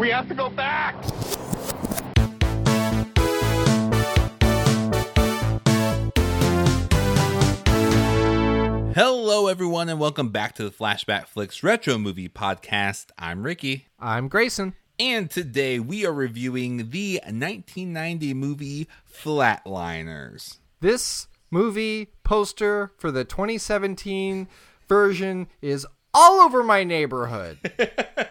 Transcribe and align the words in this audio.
We 0.00 0.08
have 0.08 0.28
to 0.28 0.34
go 0.34 0.48
back! 0.48 0.94
Hello, 8.94 9.48
everyone, 9.48 9.90
and 9.90 10.00
welcome 10.00 10.30
back 10.30 10.54
to 10.54 10.64
the 10.64 10.70
Flashback 10.70 11.26
Flicks 11.26 11.62
Retro 11.62 11.98
Movie 11.98 12.30
Podcast. 12.30 13.08
I'm 13.18 13.42
Ricky, 13.42 13.88
I'm 13.98 14.28
Grayson. 14.28 14.72
and 14.98 15.30
today 15.30 15.78
we 15.78 16.06
are 16.06 16.14
reviewing 16.14 16.88
the 16.88 17.20
1990 17.24 18.32
movie 18.32 18.88
Flatliners. 19.06 20.60
This 20.80 21.28
movie 21.50 22.14
poster 22.24 22.92
for 22.96 23.10
the 23.10 23.26
2017 23.26 24.48
version 24.88 25.46
is 25.60 25.86
all 26.14 26.40
over 26.40 26.62
my 26.62 26.84
neighborhood. 26.84 27.58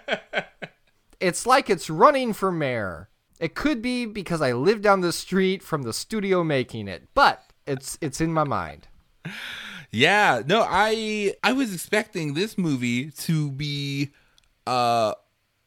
it's 1.20 1.46
like 1.46 1.70
it's 1.70 1.90
running 1.90 2.34
for 2.34 2.52
mayor. 2.52 3.09
It 3.40 3.55
could 3.55 3.82
be 3.82 4.05
because 4.05 4.41
I 4.41 4.54
live 4.54 4.82
down 4.82 5.02
the 5.02 5.14
street 5.14 5.64
from 5.64 5.84
the 5.84 5.94
studio 5.94 6.44
making 6.44 6.88
it, 6.88 7.08
but 7.14 7.44
it's 7.66 7.98
it's 8.02 8.20
in 8.20 8.34
my 8.34 8.44
mind. 8.44 8.88
Yeah, 9.91 10.41
no, 10.46 10.66
I 10.68 11.34
I 11.44 11.54
was 11.54 11.74
expecting 11.74 12.34
this 12.34 12.58
movie 12.58 13.12
to 13.12 13.52
be 13.52 14.10
uh 14.68 15.13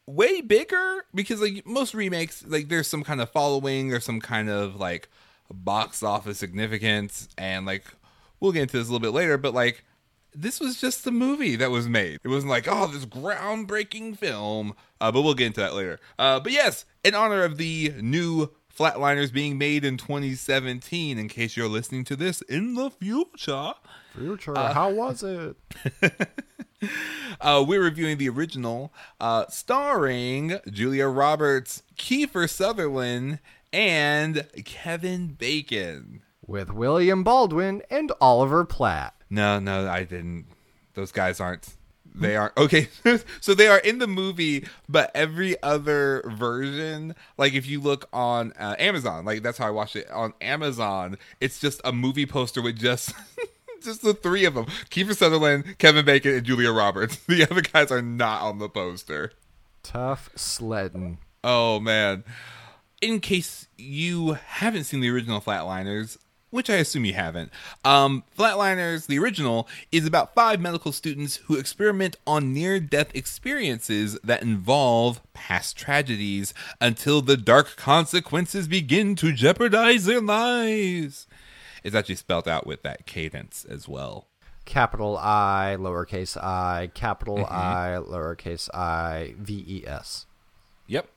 way 0.05 0.41
bigger 0.41 1.05
because 1.13 1.41
like 1.41 1.65
most 1.65 1.93
remakes 1.93 2.43
like 2.47 2.67
there's 2.69 2.87
some 2.87 3.03
kind 3.03 3.21
of 3.21 3.29
following 3.29 3.93
or 3.93 3.99
some 3.99 4.19
kind 4.19 4.49
of 4.49 4.75
like 4.75 5.09
box 5.51 6.03
office 6.03 6.37
significance 6.37 7.29
and 7.37 7.65
like 7.65 7.85
we'll 8.39 8.51
get 8.51 8.63
into 8.63 8.77
this 8.77 8.87
a 8.87 8.91
little 8.91 8.99
bit 8.99 9.15
later 9.15 9.37
but 9.37 9.53
like 9.53 9.85
this 10.35 10.59
was 10.59 10.79
just 10.79 11.03
the 11.03 11.11
movie 11.11 11.55
that 11.55 11.71
was 11.71 11.87
made 11.87 12.19
it 12.23 12.27
wasn't 12.27 12.49
like 12.49 12.67
oh 12.67 12.87
this 12.87 13.05
groundbreaking 13.05 14.17
film 14.17 14.73
uh, 15.01 15.11
but 15.11 15.21
we'll 15.21 15.33
get 15.33 15.47
into 15.47 15.59
that 15.61 15.73
later 15.73 15.99
uh, 16.19 16.39
but 16.39 16.51
yes 16.51 16.85
in 17.03 17.15
honor 17.15 17.43
of 17.43 17.57
the 17.57 17.93
new 18.01 18.49
flatliners 18.75 19.31
being 19.31 19.57
made 19.57 19.85
in 19.85 19.97
2017 19.97 21.17
in 21.17 21.27
case 21.27 21.55
you're 21.55 21.67
listening 21.67 22.03
to 22.03 22.15
this 22.15 22.41
in 22.43 22.75
the 22.75 22.89
future 22.89 23.73
Future, 24.17 24.53
how 24.55 24.91
was 24.91 25.23
it? 25.23 25.55
uh, 27.41 27.65
we're 27.67 27.81
reviewing 27.81 28.19
the 28.19 28.29
original, 28.29 28.93
uh, 29.19 29.45
starring 29.49 30.59
Julia 30.69 31.07
Roberts, 31.07 31.81
Kiefer 31.97 32.47
Sutherland, 32.47 33.39
and 33.71 34.47
Kevin 34.65 35.29
Bacon. 35.29 36.21
With 36.45 36.71
William 36.71 37.23
Baldwin 37.23 37.81
and 37.89 38.11
Oliver 38.21 38.65
Platt. 38.65 39.15
No, 39.33 39.57
no, 39.57 39.89
I 39.89 40.03
didn't. 40.03 40.45
Those 40.93 41.11
guys 41.11 41.39
aren't. 41.39 41.67
They 42.13 42.35
aren't 42.35 42.55
okay. 42.55 42.87
so 43.41 43.55
they 43.55 43.67
are 43.67 43.79
in 43.79 43.97
the 43.97 44.05
movie, 44.05 44.67
but 44.87 45.09
every 45.15 45.55
other 45.63 46.23
version, 46.27 47.15
like 47.35 47.53
if 47.55 47.65
you 47.65 47.81
look 47.81 48.07
on 48.13 48.53
uh, 48.59 48.75
Amazon, 48.77 49.25
like 49.25 49.41
that's 49.41 49.57
how 49.57 49.65
I 49.65 49.71
watched 49.71 49.95
it 49.95 50.07
on 50.11 50.35
Amazon. 50.39 51.17
It's 51.41 51.59
just 51.59 51.81
a 51.83 51.91
movie 51.91 52.27
poster 52.27 52.61
with 52.61 52.77
just. 52.79 53.13
Just 53.81 54.01
the 54.01 54.13
three 54.13 54.45
of 54.45 54.53
them: 54.53 54.63
Kiefer 54.89 55.13
Sutherland, 55.13 55.77
Kevin 55.77 56.05
Bacon, 56.05 56.35
and 56.35 56.45
Julia 56.45 56.71
Roberts. 56.71 57.17
The 57.27 57.43
other 57.43 57.59
guys 57.59 57.91
are 57.91 58.01
not 58.01 58.41
on 58.41 58.57
the 58.57 58.69
poster. 58.69 59.33
Tough 59.81 60.29
sledding. 60.37 61.17
Oh 61.43 61.81
man. 61.81 62.23
In 63.01 63.19
case 63.19 63.67
you 63.77 64.37
haven't 64.47 64.85
seen 64.85 65.01
the 65.01 65.09
original 65.09 65.41
Flatliners, 65.41 66.17
which 66.53 66.69
I 66.69 66.75
assume 66.75 67.03
you 67.03 67.13
haven't, 67.15 67.51
um, 67.83 68.23
Flatliners, 68.37 69.07
the 69.07 69.17
original, 69.17 69.67
is 69.91 70.05
about 70.05 70.35
five 70.35 70.61
medical 70.61 70.91
students 70.91 71.37
who 71.45 71.57
experiment 71.57 72.15
on 72.27 72.53
near 72.53 72.79
death 72.79 73.13
experiences 73.15 74.17
that 74.23 74.43
involve 74.43 75.19
past 75.33 75.75
tragedies 75.75 76.53
until 76.79 77.21
the 77.23 77.35
dark 77.37 77.75
consequences 77.75 78.67
begin 78.67 79.15
to 79.15 79.33
jeopardize 79.33 80.05
their 80.05 80.21
lives. 80.21 81.25
It's 81.83 81.95
actually 81.95 82.15
spelled 82.15 82.47
out 82.47 82.67
with 82.67 82.83
that 82.83 83.05
cadence 83.07 83.65
as 83.65 83.87
well. 83.89 84.27
Capital 84.65 85.17
I, 85.17 85.75
lowercase 85.79 86.37
i, 86.41 86.89
capital 86.93 87.39
Mm-hmm. 87.39 87.53
I, 87.53 87.97
lowercase 87.99 88.69
i, 88.73 89.33
V 89.37 89.65
E 89.67 89.83
S. 89.87 90.25
Yep. 90.87 91.07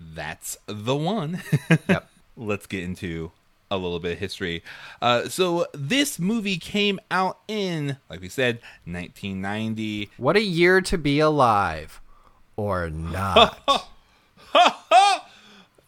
That's 0.00 0.56
the 0.66 0.96
one. 0.96 1.42
Yep. 1.88 2.08
Let's 2.36 2.66
get 2.66 2.82
into 2.82 3.30
a 3.74 3.82
little 3.82 4.00
bit 4.00 4.12
of 4.12 4.18
history. 4.18 4.62
Uh, 5.02 5.28
so, 5.28 5.66
this 5.72 6.18
movie 6.18 6.56
came 6.56 7.00
out 7.10 7.38
in, 7.48 7.96
like 8.08 8.20
we 8.20 8.28
said, 8.28 8.56
1990. 8.84 10.10
What 10.16 10.36
a 10.36 10.42
year 10.42 10.80
to 10.82 10.98
be 10.98 11.20
alive. 11.20 12.00
Or 12.56 12.88
not. 12.88 13.58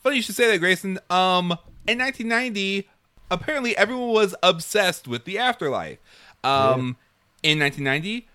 Funny 0.03 0.17
you 0.17 0.23
should 0.23 0.35
say 0.35 0.51
that, 0.51 0.59
Grayson. 0.59 0.99
Um, 1.11 1.57
in 1.87 1.99
1990, 1.99 2.89
apparently 3.31 3.77
everyone 3.77 4.11
was 4.11 4.35
obsessed 4.43 5.09
with 5.09 5.25
the 5.25 5.39
afterlife. 5.39 5.99
Um, 6.45 6.97
in 7.43 7.59
1990, 7.59 8.29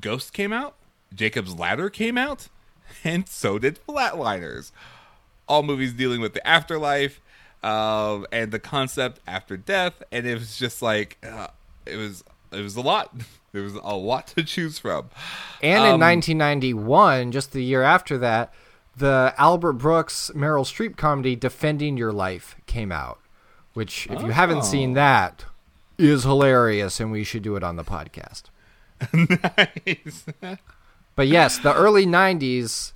Ghost 0.00 0.32
came 0.32 0.52
out, 0.52 0.76
Jacob's 1.14 1.54
Ladder 1.54 1.90
came 1.90 2.18
out, 2.18 2.48
and 3.04 3.28
so 3.28 3.58
did 3.58 3.78
Flatliners. 3.86 4.72
All 5.48 5.62
movies 5.62 5.92
dealing 5.92 6.20
with 6.20 6.34
the 6.34 6.46
afterlife 6.46 7.20
um, 7.66 8.26
and 8.30 8.52
the 8.52 8.58
concept 8.58 9.20
after 9.26 9.56
death, 9.56 10.02
and 10.12 10.26
it 10.26 10.34
was 10.34 10.56
just 10.56 10.82
like 10.82 11.18
uh, 11.28 11.48
it 11.84 11.96
was 11.96 12.22
it 12.52 12.62
was 12.62 12.76
a 12.76 12.80
lot. 12.80 13.12
There 13.52 13.62
was 13.62 13.74
a 13.74 13.96
lot 13.96 14.26
to 14.36 14.42
choose 14.42 14.78
from. 14.78 15.08
And 15.62 15.78
Um, 15.78 15.94
in 15.94 16.00
1991, 16.00 17.32
just 17.32 17.52
the 17.52 17.64
year 17.64 17.82
after 17.82 18.18
that, 18.18 18.52
the 18.94 19.32
Albert 19.38 19.74
Brooks 19.74 20.30
Meryl 20.34 20.66
Streep 20.66 20.98
comedy 20.98 21.34
Defending 21.36 21.96
Your 21.96 22.12
Life 22.12 22.54
came 22.66 22.92
out, 22.92 23.18
which, 23.72 24.08
if 24.10 24.20
you 24.20 24.32
haven't 24.32 24.64
seen 24.64 24.92
that, 24.92 25.46
is 25.96 26.24
hilarious, 26.24 27.00
and 27.00 27.10
we 27.10 27.24
should 27.24 27.42
do 27.42 27.56
it 27.56 27.62
on 27.64 27.76
the 27.76 27.84
podcast. 27.84 28.42
nice. 29.14 30.26
But 31.14 31.28
yes, 31.28 31.56
the 31.58 31.72
early 31.74 32.04
90s, 32.04 32.92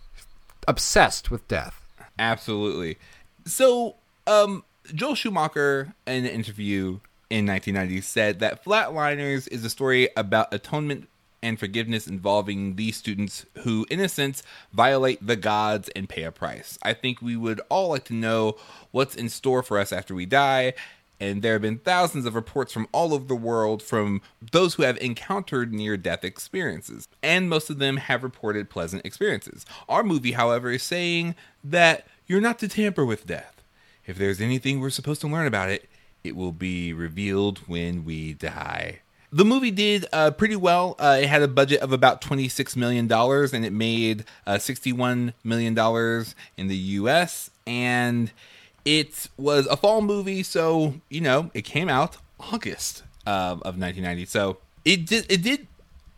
obsessed 0.69 1.31
with 1.31 1.49
death. 1.49 1.87
Absolutely. 2.19 2.99
So, 3.47 3.97
um, 4.31 4.65
Joel 4.95 5.17
Schumacher, 5.17 5.95
in 6.07 6.25
an 6.25 6.31
interview 6.31 7.01
in 7.29 7.47
1990, 7.47 8.01
said 8.01 8.39
that 8.41 8.65
Flatliners 8.65 9.49
is 9.49 9.65
a 9.65 9.71
story 9.71 10.09
about 10.17 10.55
atonement 10.55 11.09
and 11.43 11.59
forgiveness 11.59 12.07
involving 12.07 12.77
these 12.77 12.97
students 12.97 13.47
who, 13.63 13.87
in 13.91 13.99
a 13.99 14.09
sense, 14.09 14.43
violate 14.73 15.27
the 15.27 15.37
gods 15.37 15.89
and 15.97 16.09
pay 16.09 16.23
a 16.23 16.31
price. 16.31 16.79
I 16.83 16.93
think 16.93 17.21
we 17.21 17.35
would 17.37 17.61
all 17.69 17.89
like 17.91 18.05
to 18.05 18.15
know 18.15 18.57
what's 18.93 19.17
in 19.17 19.29
store 19.29 19.63
for 19.63 19.79
us 19.79 19.93
after 19.93 20.15
we 20.15 20.27
die. 20.27 20.75
And 21.19 21.43
there 21.43 21.55
have 21.55 21.63
been 21.63 21.79
thousands 21.79 22.25
of 22.25 22.35
reports 22.35 22.73
from 22.73 22.89
all 22.93 23.13
over 23.13 23.25
the 23.25 23.35
world 23.35 23.83
from 23.83 24.23
those 24.53 24.75
who 24.75 24.85
have 24.85 24.97
encountered 24.99 25.73
near 25.73 25.97
death 25.97 26.25
experiences. 26.25 27.09
And 27.23 27.49
most 27.49 27.69
of 27.69 27.79
them 27.79 27.97
have 27.99 28.23
reported 28.23 28.71
pleasant 28.71 29.05
experiences. 29.05 29.67
Our 29.89 30.03
movie, 30.03 30.33
however, 30.33 30.71
is 30.71 30.83
saying 30.83 31.35
that 31.65 32.07
you're 32.27 32.41
not 32.41 32.59
to 32.61 32.69
tamper 32.69 33.05
with 33.05 33.27
death. 33.27 33.60
If 34.11 34.19
there's 34.19 34.41
anything 34.41 34.81
we're 34.81 34.91
supposed 34.91 35.21
to 35.21 35.29
learn 35.29 35.47
about 35.47 35.71
it, 35.71 35.89
it 36.25 36.35
will 36.35 36.51
be 36.51 36.93
revealed 36.93 37.59
when 37.69 38.05
we 38.05 38.35
die. 38.35 38.99
The 39.33 39.45
movie 39.45 39.71
did 39.71 40.07
uh, 40.13 40.33
pretty 40.33 40.57
well. 40.57 40.97
Uh, 40.99 41.21
it 41.23 41.29
had 41.29 41.43
a 41.43 41.49
budget 41.49 41.81
of 41.81 41.93
about 41.93 42.21
$26 42.21 42.75
million 42.75 43.11
and 43.13 43.65
it 43.65 43.73
made 43.73 44.25
uh, 44.49 44.55
$61 44.55 45.35
million 45.45 45.79
in 46.57 46.67
the 46.67 46.77
US. 46.77 47.51
And 47.65 48.33
it 48.85 49.29
was 49.37 49.67
a 49.67 49.77
fall 49.77 50.03
movie, 50.03 50.43
so, 50.43 50.95
you 51.09 51.21
know, 51.21 51.53
it 51.55 51.63
came 51.63 51.89
out 51.89 52.17
August 52.41 53.05
um, 53.25 53.63
of 53.63 53.79
1990. 53.79 54.27
So 54.27 54.59
it 54.85 55.07
did, 55.07 55.31
it 55.31 55.43
did 55.43 55.69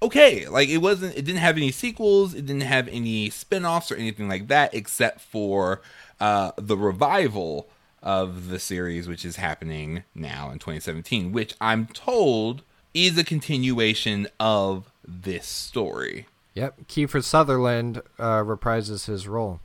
okay. 0.00 0.46
Like 0.48 0.70
it 0.70 0.78
wasn't 0.78 1.14
it 1.14 1.26
didn't 1.26 1.40
have 1.40 1.58
any 1.58 1.70
sequels, 1.70 2.32
it 2.32 2.46
didn't 2.46 2.62
have 2.62 2.88
any 2.88 3.28
spin-offs 3.28 3.92
or 3.92 3.96
anything 3.96 4.28
like 4.28 4.48
that 4.48 4.72
except 4.74 5.20
for 5.20 5.82
uh 6.20 6.52
the 6.56 6.76
revival 6.76 7.68
of 8.02 8.48
the 8.48 8.58
series 8.58 9.06
which 9.08 9.24
is 9.24 9.36
happening 9.36 10.02
now 10.14 10.50
in 10.50 10.58
2017, 10.58 11.32
which 11.32 11.54
I'm 11.60 11.86
told 11.86 12.62
is 12.94 13.16
a 13.16 13.24
continuation 13.24 14.26
of 14.40 14.90
this 15.06 15.46
story. 15.46 16.26
Yep, 16.54 16.88
Kiefer 16.88 17.22
Sutherland 17.24 18.02
uh, 18.18 18.42
reprises 18.42 19.06
his 19.06 19.26
role. 19.26 19.60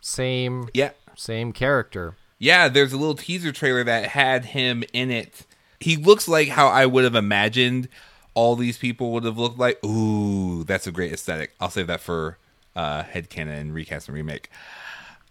Same, 0.00 0.68
Yeah. 0.74 0.90
same 1.14 1.52
character. 1.52 2.16
Yeah, 2.38 2.68
there's 2.68 2.92
a 2.92 2.96
little 2.98 3.14
teaser 3.14 3.52
trailer 3.52 3.84
that 3.84 4.08
had 4.08 4.46
him 4.46 4.82
in 4.92 5.10
it. 5.10 5.46
He 5.80 5.96
looks 5.96 6.26
like 6.28 6.48
how 6.48 6.68
I 6.68 6.86
would 6.86 7.04
have 7.04 7.14
imagined 7.14 7.88
all 8.34 8.56
these 8.56 8.76
people 8.78 9.12
would 9.12 9.24
have 9.24 9.38
looked 9.38 9.58
like. 9.58 9.82
Ooh, 9.84 10.64
that's 10.64 10.86
a 10.86 10.92
great 10.92 11.12
aesthetic. 11.12 11.54
I'll 11.60 11.70
save 11.70 11.86
that 11.86 12.00
for 12.00 12.38
uh 12.74 13.02
headcanon 13.04 13.72
recast 13.72 14.08
and 14.08 14.14
remake. 14.14 14.50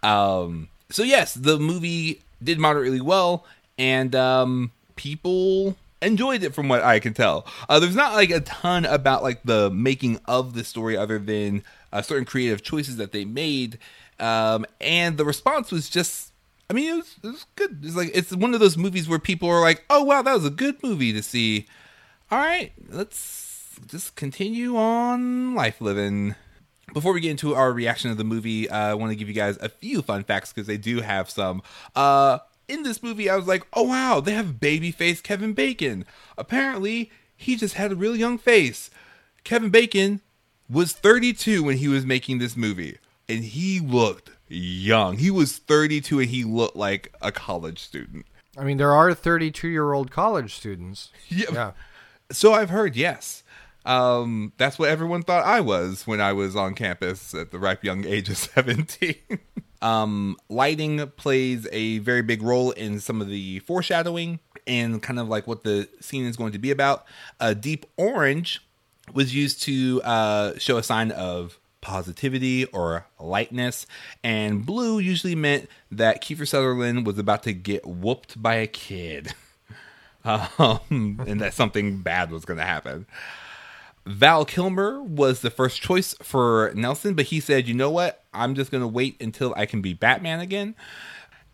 Um 0.01 0.69
so 0.89 1.03
yes, 1.03 1.33
the 1.33 1.59
movie 1.59 2.21
did 2.45 2.59
moderately 2.59 3.01
well 3.01 3.45
and 3.77 4.15
um 4.15 4.71
people 4.95 5.75
enjoyed 6.01 6.43
it 6.43 6.53
from 6.53 6.67
what 6.69 6.83
I 6.83 6.99
can 6.99 7.13
tell. 7.13 7.45
Uh, 7.67 7.79
there's 7.79 7.95
not 7.95 8.13
like 8.13 8.29
a 8.29 8.39
ton 8.41 8.85
about 8.85 9.23
like 9.23 9.43
the 9.43 9.69
making 9.71 10.19
of 10.25 10.53
the 10.53 10.63
story 10.63 10.95
other 10.95 11.17
than 11.19 11.63
uh, 11.91 12.01
certain 12.01 12.25
creative 12.25 12.61
choices 12.61 12.97
that 12.97 13.11
they 13.11 13.25
made 13.25 13.79
Um, 14.19 14.65
and 14.79 15.17
the 15.17 15.25
response 15.25 15.71
was 15.71 15.89
just, 15.89 16.31
I 16.69 16.73
mean, 16.73 16.93
it 16.93 16.97
was, 16.97 17.15
it 17.23 17.27
was 17.27 17.45
good. 17.55 17.79
It's 17.83 17.95
like 17.95 18.11
it's 18.13 18.33
one 18.33 18.53
of 18.53 18.61
those 18.61 18.77
movies 18.77 19.09
where 19.09 19.19
people 19.19 19.49
are 19.49 19.59
like, 19.61 19.83
"Oh 19.89 20.03
wow, 20.03 20.21
that 20.21 20.33
was 20.33 20.45
a 20.45 20.49
good 20.49 20.81
movie 20.81 21.11
to 21.13 21.21
see." 21.21 21.67
All 22.31 22.39
right, 22.39 22.71
let's 22.89 23.77
just 23.87 24.15
continue 24.15 24.77
on 24.77 25.53
life 25.53 25.81
living. 25.81 26.35
Before 26.93 27.13
we 27.13 27.19
get 27.19 27.31
into 27.31 27.55
our 27.55 27.73
reaction 27.73 28.11
of 28.11 28.17
the 28.17 28.23
movie, 28.23 28.69
uh, 28.69 28.77
I 28.77 28.93
want 28.93 29.11
to 29.11 29.15
give 29.15 29.27
you 29.27 29.33
guys 29.33 29.57
a 29.59 29.69
few 29.69 30.01
fun 30.01 30.23
facts 30.23 30.53
because 30.53 30.67
they 30.67 30.77
do 30.77 31.01
have 31.01 31.29
some. 31.29 31.61
Uh, 31.95 32.39
in 32.67 32.83
this 32.83 33.03
movie, 33.03 33.29
I 33.29 33.35
was 33.35 33.47
like, 33.47 33.65
oh 33.73 33.83
wow, 33.83 34.19
they 34.19 34.33
have 34.33 34.59
baby 34.59 34.91
face 34.91 35.21
Kevin 35.21 35.53
Bacon. 35.53 36.05
Apparently, 36.37 37.11
he 37.35 37.55
just 37.55 37.75
had 37.75 37.91
a 37.91 37.95
real 37.95 38.15
young 38.15 38.37
face. 38.37 38.89
Kevin 39.43 39.69
Bacon 39.69 40.21
was 40.69 40.93
32 40.93 41.63
when 41.63 41.77
he 41.77 41.87
was 41.87 42.05
making 42.05 42.39
this 42.39 42.55
movie, 42.55 42.97
and 43.27 43.43
he 43.43 43.79
looked 43.79 44.31
young. 44.47 45.17
He 45.17 45.31
was 45.31 45.57
32 45.57 46.19
and 46.19 46.29
he 46.29 46.43
looked 46.43 46.75
like 46.75 47.13
a 47.21 47.31
college 47.31 47.79
student. 47.79 48.25
I 48.57 48.63
mean, 48.63 48.77
there 48.77 48.93
are 48.93 49.13
32 49.13 49.67
year 49.67 49.93
old 49.93 50.11
college 50.11 50.55
students. 50.55 51.11
Yeah. 51.29 51.45
yeah. 51.51 51.71
So 52.31 52.53
I've 52.53 52.69
heard, 52.71 52.95
yes. 52.95 53.43
Um, 53.85 54.51
that's 54.57 54.79
what 54.79 54.89
everyone 54.89 55.21
thought 55.21 55.45
I 55.45 55.61
was 55.61 56.07
when 56.07 56.19
I 56.19 56.33
was 56.33 56.55
on 56.55 56.73
campus 56.73 57.33
at 57.33 57.51
the 57.51 57.59
ripe 57.59 57.83
young 57.83 58.05
age 58.05 58.29
of 58.29 58.37
17. 58.55 59.15
um, 59.81 60.37
lighting 60.49 61.05
plays 61.17 61.67
a 61.71 61.99
very 61.99 62.23
big 62.23 62.41
role 62.41 62.71
in 62.71 62.99
some 62.99 63.21
of 63.21 63.29
the 63.29 63.59
foreshadowing 63.59 64.39
and 64.67 65.01
kind 65.03 65.19
of 65.19 65.29
like 65.29 65.45
what 65.47 65.63
the 65.63 65.87
scene 65.99 66.25
is 66.25 66.35
going 66.35 66.51
to 66.53 66.59
be 66.59 66.71
about. 66.71 67.05
A 67.39 67.53
deep 67.53 67.85
orange 67.97 68.61
was 69.13 69.35
used 69.35 69.61
to 69.63 70.01
uh, 70.03 70.57
show 70.57 70.77
a 70.77 70.83
sign 70.83 71.11
of 71.11 71.59
positivity 71.81 72.65
or 72.65 73.05
lightness, 73.19 73.85
and 74.23 74.65
blue 74.65 74.97
usually 74.97 75.35
meant 75.35 75.69
that 75.91 76.23
Kiefer 76.23 76.47
Sutherland 76.47 77.05
was 77.05 77.19
about 77.19 77.43
to 77.43 77.53
get 77.53 77.85
whooped 77.85 78.41
by 78.41 78.55
a 78.55 78.65
kid. 78.65 79.33
um, 80.25 81.21
and 81.27 81.39
that 81.41 81.53
something 81.53 81.99
bad 81.99 82.31
was 82.31 82.45
going 82.45 82.57
to 82.57 82.65
happen. 82.65 83.05
Val 84.05 84.45
Kilmer 84.45 85.01
was 85.01 85.41
the 85.41 85.49
first 85.49 85.81
choice 85.81 86.13
for 86.21 86.71
Nelson, 86.75 87.15
but 87.15 87.25
he 87.25 87.39
said, 87.39 87.67
you 87.67 87.73
know 87.73 87.89
what? 87.89 88.23
I'm 88.33 88.53
just 88.53 88.71
going 88.71 88.81
to 88.81 88.87
wait 88.87 89.19
until 89.21 89.53
I 89.57 89.65
can 89.65 89.81
be 89.81 89.93
Batman 89.93 90.39
again. 90.39 90.75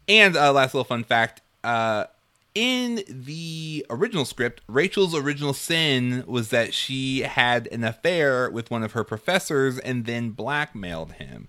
And 0.07 0.35
uh, 0.35 0.51
last 0.51 0.73
little 0.73 0.83
fun 0.83 1.03
fact 1.03 1.41
uh, 1.63 2.05
in 2.53 3.03
the 3.07 3.85
original 3.89 4.25
script, 4.25 4.61
Rachel's 4.67 5.15
original 5.15 5.53
sin 5.53 6.23
was 6.27 6.49
that 6.49 6.73
she 6.73 7.21
had 7.21 7.67
an 7.67 7.83
affair 7.83 8.49
with 8.49 8.69
one 8.69 8.83
of 8.83 8.91
her 8.91 9.03
professors 9.03 9.79
and 9.79 10.05
then 10.05 10.31
blackmailed 10.31 11.13
him. 11.13 11.47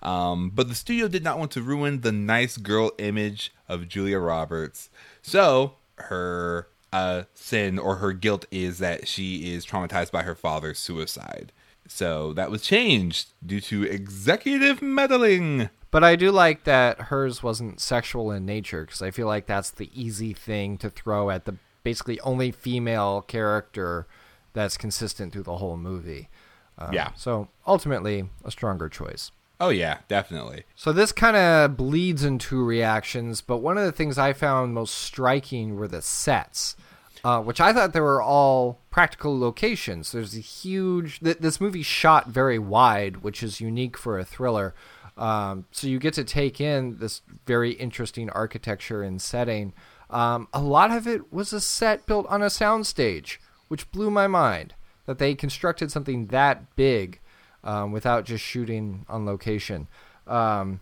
Um, 0.00 0.50
but 0.50 0.68
the 0.68 0.74
studio 0.74 1.08
did 1.08 1.24
not 1.24 1.38
want 1.38 1.50
to 1.52 1.62
ruin 1.62 2.00
the 2.00 2.12
nice 2.12 2.56
girl 2.56 2.92
image 2.98 3.52
of 3.68 3.88
Julia 3.88 4.18
Roberts. 4.18 4.88
So 5.20 5.74
her 5.96 6.68
uh, 6.92 7.24
sin 7.34 7.78
or 7.78 7.96
her 7.96 8.12
guilt 8.12 8.46
is 8.50 8.78
that 8.78 9.08
she 9.08 9.52
is 9.52 9.66
traumatized 9.66 10.10
by 10.10 10.22
her 10.22 10.34
father's 10.34 10.78
suicide. 10.78 11.52
So 11.86 12.32
that 12.34 12.50
was 12.50 12.62
changed 12.62 13.32
due 13.44 13.60
to 13.62 13.84
executive 13.84 14.82
meddling. 14.82 15.70
But 15.90 16.04
I 16.04 16.16
do 16.16 16.30
like 16.30 16.64
that 16.64 17.02
hers 17.02 17.42
wasn't 17.42 17.80
sexual 17.80 18.30
in 18.30 18.44
nature 18.44 18.84
because 18.84 19.00
I 19.00 19.10
feel 19.10 19.26
like 19.26 19.46
that's 19.46 19.70
the 19.70 19.90
easy 19.94 20.34
thing 20.34 20.76
to 20.78 20.90
throw 20.90 21.30
at 21.30 21.46
the 21.46 21.56
basically 21.82 22.20
only 22.20 22.50
female 22.50 23.22
character 23.22 24.06
that's 24.52 24.76
consistent 24.76 25.32
through 25.32 25.44
the 25.44 25.56
whole 25.56 25.78
movie. 25.78 26.28
Um, 26.76 26.92
yeah. 26.92 27.12
So 27.16 27.48
ultimately, 27.66 28.28
a 28.44 28.50
stronger 28.50 28.88
choice. 28.88 29.30
Oh 29.60 29.70
yeah, 29.70 29.98
definitely. 30.06 30.64
So 30.76 30.92
this 30.92 31.10
kind 31.10 31.36
of 31.36 31.76
bleeds 31.76 32.24
into 32.24 32.62
reactions, 32.64 33.40
but 33.40 33.58
one 33.58 33.76
of 33.76 33.84
the 33.84 33.92
things 33.92 34.16
I 34.16 34.32
found 34.32 34.72
most 34.72 34.94
striking 34.94 35.76
were 35.76 35.88
the 35.88 36.00
sets, 36.00 36.76
uh, 37.24 37.40
which 37.42 37.60
I 37.60 37.72
thought 37.72 37.92
they 37.92 38.00
were 38.00 38.22
all 38.22 38.80
practical 38.90 39.38
locations. 39.38 40.12
There's 40.12 40.36
a 40.36 40.40
huge. 40.40 41.20
Th- 41.20 41.38
this 41.38 41.60
movie 41.60 41.82
shot 41.82 42.28
very 42.28 42.58
wide, 42.58 43.18
which 43.18 43.42
is 43.42 43.60
unique 43.60 43.98
for 43.98 44.18
a 44.18 44.24
thriller. 44.24 44.74
Um, 45.16 45.66
so 45.72 45.88
you 45.88 45.98
get 45.98 46.14
to 46.14 46.24
take 46.24 46.60
in 46.60 46.98
this 46.98 47.22
very 47.44 47.72
interesting 47.72 48.30
architecture 48.30 49.02
and 49.02 49.20
setting. 49.20 49.72
Um, 50.08 50.46
a 50.54 50.60
lot 50.60 50.92
of 50.92 51.08
it 51.08 51.32
was 51.32 51.52
a 51.52 51.60
set 51.60 52.06
built 52.06 52.26
on 52.28 52.42
a 52.42 52.46
soundstage, 52.46 53.38
which 53.66 53.90
blew 53.90 54.10
my 54.10 54.28
mind. 54.28 54.74
That 55.06 55.18
they 55.18 55.34
constructed 55.34 55.90
something 55.90 56.26
that 56.26 56.76
big 56.76 57.18
um, 57.64 57.92
without 57.92 58.24
just 58.24 58.44
shooting 58.44 59.04
on 59.08 59.26
location. 59.26 59.88
Um, 60.26 60.80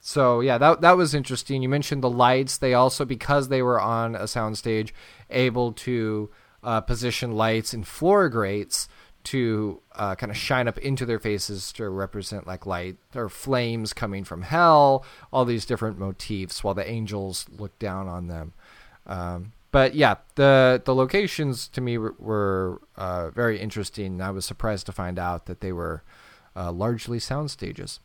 so 0.00 0.40
yeah, 0.40 0.58
that 0.58 0.82
that 0.82 0.96
was 0.96 1.14
interesting. 1.14 1.62
You 1.62 1.68
mentioned 1.68 2.02
the 2.02 2.10
lights. 2.10 2.58
They 2.58 2.74
also, 2.74 3.04
because 3.04 3.48
they 3.48 3.62
were 3.62 3.80
on 3.80 4.14
a 4.14 4.24
soundstage, 4.24 4.92
able 5.30 5.72
to 5.72 6.30
uh, 6.62 6.80
position 6.80 7.32
lights 7.32 7.72
and 7.72 7.86
floor 7.86 8.28
grates 8.28 8.88
to 9.24 9.80
uh, 9.96 10.14
kind 10.14 10.30
of 10.30 10.36
shine 10.36 10.68
up 10.68 10.78
into 10.78 11.04
their 11.04 11.18
faces 11.18 11.72
to 11.72 11.88
represent 11.88 12.46
like 12.46 12.64
light 12.64 12.96
or 13.16 13.28
flames 13.28 13.92
coming 13.92 14.22
from 14.22 14.42
hell. 14.42 15.04
All 15.32 15.44
these 15.44 15.66
different 15.66 15.98
motifs, 15.98 16.62
while 16.62 16.74
the 16.74 16.88
angels 16.88 17.46
look 17.58 17.76
down 17.80 18.06
on 18.06 18.28
them. 18.28 18.52
Um, 19.08 19.52
but 19.76 19.94
yeah, 19.94 20.14
the 20.36 20.80
the 20.82 20.94
locations 20.94 21.68
to 21.68 21.82
me 21.82 21.98
were, 21.98 22.14
were 22.18 22.80
uh, 22.96 23.28
very 23.28 23.60
interesting. 23.60 24.22
I 24.22 24.30
was 24.30 24.46
surprised 24.46 24.86
to 24.86 24.92
find 24.92 25.18
out 25.18 25.44
that 25.44 25.60
they 25.60 25.70
were 25.70 26.02
uh, 26.56 26.72
largely 26.72 27.18
sound 27.18 27.50
stages. 27.50 28.00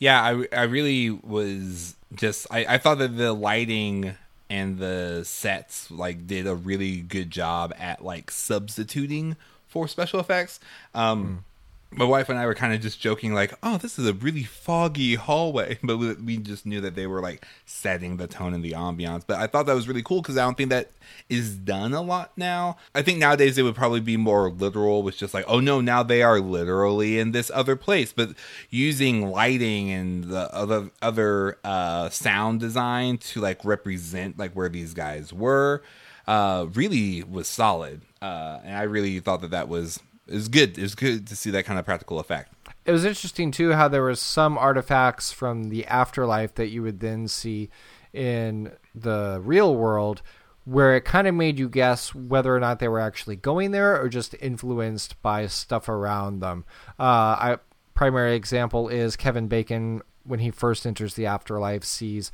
Yeah, 0.00 0.20
I, 0.20 0.48
I 0.52 0.62
really 0.62 1.10
was 1.10 1.94
just 2.12 2.48
I, 2.50 2.66
I 2.70 2.78
thought 2.78 2.98
that 2.98 3.16
the 3.16 3.32
lighting 3.34 4.16
and 4.50 4.78
the 4.80 5.22
sets 5.24 5.92
like 5.92 6.26
did 6.26 6.48
a 6.48 6.56
really 6.56 7.02
good 7.02 7.30
job 7.30 7.72
at 7.78 8.04
like 8.04 8.32
substituting 8.32 9.36
for 9.68 9.86
special 9.86 10.18
effects. 10.18 10.58
Um, 10.92 11.24
mm 11.24 11.51
my 11.94 12.04
wife 12.04 12.28
and 12.28 12.38
I 12.38 12.46
were 12.46 12.54
kind 12.54 12.72
of 12.72 12.80
just 12.80 13.00
joking, 13.00 13.34
like, 13.34 13.54
"Oh, 13.62 13.76
this 13.78 13.98
is 13.98 14.06
a 14.06 14.12
really 14.12 14.44
foggy 14.44 15.14
hallway," 15.14 15.78
but 15.82 15.98
we 15.98 16.36
just 16.38 16.66
knew 16.66 16.80
that 16.80 16.94
they 16.94 17.06
were 17.06 17.20
like 17.20 17.46
setting 17.66 18.16
the 18.16 18.26
tone 18.26 18.54
and 18.54 18.64
the 18.64 18.72
ambiance. 18.72 19.22
But 19.26 19.38
I 19.38 19.46
thought 19.46 19.66
that 19.66 19.74
was 19.74 19.88
really 19.88 20.02
cool 20.02 20.22
because 20.22 20.36
I 20.36 20.44
don't 20.44 20.56
think 20.56 20.70
that 20.70 20.90
is 21.28 21.54
done 21.56 21.92
a 21.92 22.02
lot 22.02 22.32
now. 22.36 22.76
I 22.94 23.02
think 23.02 23.18
nowadays 23.18 23.58
it 23.58 23.62
would 23.62 23.74
probably 23.74 24.00
be 24.00 24.16
more 24.16 24.50
literal, 24.50 25.02
with 25.02 25.16
just 25.16 25.34
like, 25.34 25.44
"Oh 25.48 25.60
no, 25.60 25.80
now 25.80 26.02
they 26.02 26.22
are 26.22 26.40
literally 26.40 27.18
in 27.18 27.32
this 27.32 27.50
other 27.54 27.76
place." 27.76 28.12
But 28.12 28.30
using 28.70 29.30
lighting 29.30 29.90
and 29.90 30.24
the 30.24 30.52
other 30.54 30.90
other 31.00 31.58
uh, 31.64 32.08
sound 32.10 32.60
design 32.60 33.18
to 33.18 33.40
like 33.40 33.64
represent 33.64 34.38
like 34.38 34.52
where 34.52 34.68
these 34.68 34.94
guys 34.94 35.32
were, 35.32 35.82
uh, 36.26 36.66
really 36.72 37.22
was 37.22 37.48
solid. 37.48 38.02
Uh, 38.20 38.60
and 38.64 38.76
I 38.76 38.82
really 38.82 39.18
thought 39.20 39.40
that 39.40 39.50
that 39.50 39.68
was 39.68 40.00
it 40.26 40.34
was 40.34 40.48
good. 40.48 40.78
It 40.78 40.82
was 40.82 40.94
good 40.94 41.26
to 41.26 41.36
see 41.36 41.50
that 41.50 41.64
kind 41.64 41.78
of 41.78 41.84
practical 41.84 42.18
effect. 42.18 42.52
It 42.84 42.92
was 42.92 43.04
interesting 43.04 43.50
too 43.50 43.72
how 43.72 43.88
there 43.88 44.02
was 44.02 44.20
some 44.20 44.58
artifacts 44.58 45.32
from 45.32 45.68
the 45.68 45.86
afterlife 45.86 46.54
that 46.54 46.68
you 46.68 46.82
would 46.82 47.00
then 47.00 47.28
see 47.28 47.70
in 48.12 48.72
the 48.94 49.40
real 49.42 49.74
world 49.74 50.22
where 50.64 50.94
it 50.94 51.04
kind 51.04 51.26
of 51.26 51.34
made 51.34 51.58
you 51.58 51.68
guess 51.68 52.14
whether 52.14 52.54
or 52.54 52.60
not 52.60 52.78
they 52.78 52.88
were 52.88 53.00
actually 53.00 53.36
going 53.36 53.72
there 53.72 54.00
or 54.00 54.08
just 54.08 54.34
influenced 54.40 55.20
by 55.22 55.46
stuff 55.46 55.88
around 55.88 56.40
them. 56.40 56.64
Uh, 56.98 57.02
I 57.02 57.58
primary 57.94 58.34
example 58.34 58.88
is 58.88 59.16
Kevin 59.16 59.48
Bacon 59.48 60.02
when 60.24 60.40
he 60.40 60.50
first 60.50 60.86
enters 60.86 61.14
the 61.14 61.26
afterlife 61.26 61.84
sees 61.84 62.30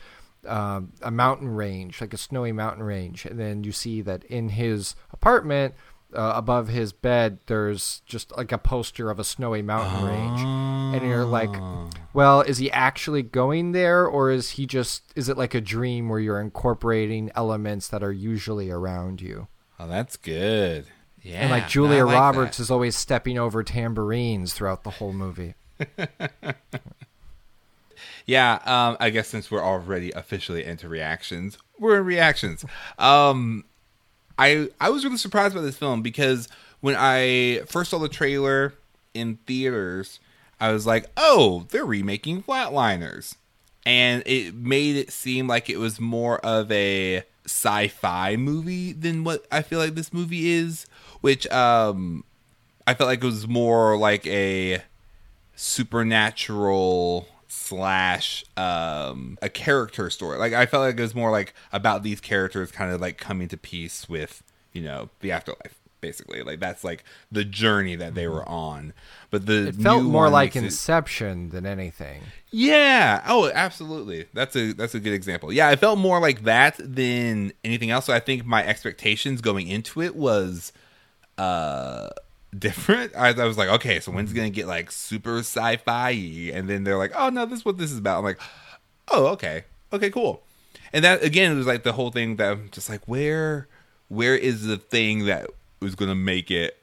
um, 0.46 0.92
a 1.02 1.10
mountain 1.10 1.48
range, 1.48 2.00
like 2.00 2.14
a 2.14 2.18
snowy 2.18 2.52
mountain 2.52 2.82
range, 2.82 3.24
and 3.24 3.40
then 3.40 3.64
you 3.64 3.72
see 3.72 4.02
that 4.02 4.24
in 4.24 4.50
his 4.50 4.94
apartment 5.10 5.74
uh, 6.14 6.32
above 6.34 6.68
his 6.68 6.92
bed 6.92 7.38
there's 7.46 8.00
just 8.06 8.34
like 8.36 8.52
a 8.52 8.58
poster 8.58 9.10
of 9.10 9.18
a 9.18 9.24
snowy 9.24 9.62
mountain 9.62 10.06
range. 10.06 10.40
And 10.96 11.06
you're 11.06 11.24
like 11.24 11.50
ah. 11.52 11.88
well 12.12 12.40
is 12.40 12.58
he 12.58 12.70
actually 12.70 13.22
going 13.22 13.72
there 13.72 14.06
or 14.06 14.30
is 14.30 14.50
he 14.50 14.66
just 14.66 15.02
is 15.14 15.28
it 15.28 15.36
like 15.36 15.54
a 15.54 15.60
dream 15.60 16.08
where 16.08 16.20
you're 16.20 16.40
incorporating 16.40 17.30
elements 17.34 17.88
that 17.88 18.02
are 18.02 18.12
usually 18.12 18.70
around 18.70 19.20
you? 19.20 19.48
Oh 19.78 19.86
that's 19.86 20.16
good. 20.16 20.86
Yeah 21.22 21.42
and 21.42 21.50
like 21.50 21.68
julia 21.68 22.04
like 22.04 22.14
roberts 22.14 22.56
that. 22.56 22.62
is 22.62 22.70
always 22.70 22.96
stepping 22.96 23.38
over 23.38 23.62
tambourines 23.62 24.54
throughout 24.54 24.84
the 24.84 24.90
whole 24.90 25.12
movie. 25.12 25.54
Yeah 28.26 28.58
um, 28.66 28.98
i 29.00 29.08
guess 29.08 29.26
since 29.26 29.50
we're 29.50 29.64
already 29.64 30.10
officially 30.12 30.62
into 30.62 30.86
reactions 30.86 31.56
we're 31.78 31.98
in 31.98 32.04
reactions. 32.04 32.64
Um 32.98 33.64
I 34.38 34.68
I 34.80 34.90
was 34.90 35.04
really 35.04 35.16
surprised 35.16 35.54
by 35.54 35.60
this 35.60 35.76
film 35.76 36.02
because 36.02 36.48
when 36.80 36.94
I 36.96 37.62
first 37.66 37.90
saw 37.90 37.98
the 37.98 38.08
trailer 38.08 38.74
in 39.14 39.36
theaters, 39.46 40.20
I 40.60 40.72
was 40.72 40.86
like, 40.86 41.10
"Oh, 41.16 41.66
they're 41.70 41.84
remaking 41.84 42.42
Flatliners," 42.42 43.34
and 43.84 44.22
it 44.26 44.54
made 44.54 44.96
it 44.96 45.12
seem 45.12 45.46
like 45.48 45.68
it 45.68 45.78
was 45.78 46.00
more 46.00 46.38
of 46.44 46.70
a 46.70 47.24
sci-fi 47.44 48.36
movie 48.36 48.92
than 48.92 49.24
what 49.24 49.46
I 49.50 49.62
feel 49.62 49.78
like 49.78 49.94
this 49.94 50.12
movie 50.12 50.50
is, 50.50 50.86
which 51.20 51.46
um 51.48 52.24
I 52.86 52.94
felt 52.94 53.08
like 53.08 53.22
it 53.22 53.26
was 53.26 53.48
more 53.48 53.96
like 53.98 54.26
a 54.26 54.82
supernatural 55.56 57.28
slash 57.48 58.44
um 58.56 59.38
a 59.42 59.48
character 59.48 60.10
story. 60.10 60.38
Like 60.38 60.52
I 60.52 60.66
felt 60.66 60.82
like 60.84 60.98
it 60.98 61.02
was 61.02 61.14
more 61.14 61.30
like 61.30 61.54
about 61.72 62.02
these 62.02 62.20
characters 62.20 62.70
kind 62.70 62.92
of 62.92 63.00
like 63.00 63.18
coming 63.18 63.48
to 63.48 63.56
peace 63.56 64.08
with, 64.08 64.42
you 64.72 64.82
know, 64.82 65.08
the 65.20 65.32
afterlife 65.32 65.74
basically. 66.00 66.42
Like 66.44 66.60
that's 66.60 66.84
like 66.84 67.02
the 67.32 67.44
journey 67.44 67.96
that 67.96 68.14
they 68.14 68.28
were 68.28 68.48
on. 68.48 68.92
But 69.30 69.46
the 69.46 69.68
It 69.68 69.74
felt 69.76 70.04
more 70.04 70.28
like 70.30 70.54
makes 70.54 70.56
it- 70.62 70.64
Inception 70.66 71.48
than 71.48 71.66
anything. 71.66 72.22
yeah. 72.52 73.24
Oh, 73.26 73.50
absolutely. 73.52 74.26
That's 74.32 74.54
a 74.54 74.72
that's 74.72 74.94
a 74.94 75.00
good 75.00 75.12
example. 75.14 75.52
Yeah, 75.52 75.70
it 75.70 75.78
felt 75.80 75.98
more 75.98 76.20
like 76.20 76.44
that 76.44 76.76
than 76.78 77.52
anything 77.64 77.90
else. 77.90 78.04
So 78.04 78.12
I 78.12 78.20
think 78.20 78.44
my 78.46 78.64
expectations 78.64 79.40
going 79.40 79.66
into 79.68 80.00
it 80.02 80.14
was 80.14 80.72
uh 81.36 82.10
different. 82.58 83.14
I, 83.16 83.28
I 83.28 83.44
was 83.44 83.58
like, 83.58 83.68
okay, 83.68 84.00
so 84.00 84.12
when's 84.12 84.32
gonna 84.32 84.50
get 84.50 84.66
like 84.66 84.90
super 84.90 85.38
sci-fi 85.38 86.10
and 86.52 86.68
then 86.68 86.84
they're 86.84 86.98
like, 86.98 87.12
oh 87.14 87.30
no, 87.30 87.46
this 87.46 87.60
is 87.60 87.64
what 87.64 87.78
this 87.78 87.92
is 87.92 87.98
about. 87.98 88.18
I'm 88.18 88.24
like, 88.24 88.40
oh, 89.08 89.26
okay. 89.28 89.64
Okay, 89.92 90.10
cool. 90.10 90.42
And 90.92 91.04
that 91.04 91.22
again 91.22 91.52
it 91.52 91.56
was 91.56 91.66
like 91.66 91.82
the 91.82 91.92
whole 91.92 92.10
thing 92.10 92.36
that 92.36 92.52
I'm 92.52 92.70
just 92.70 92.88
like, 92.88 93.06
where 93.06 93.68
where 94.08 94.36
is 94.36 94.64
the 94.64 94.78
thing 94.78 95.26
that 95.26 95.50
was 95.80 95.94
gonna 95.94 96.14
make 96.14 96.50
it 96.50 96.78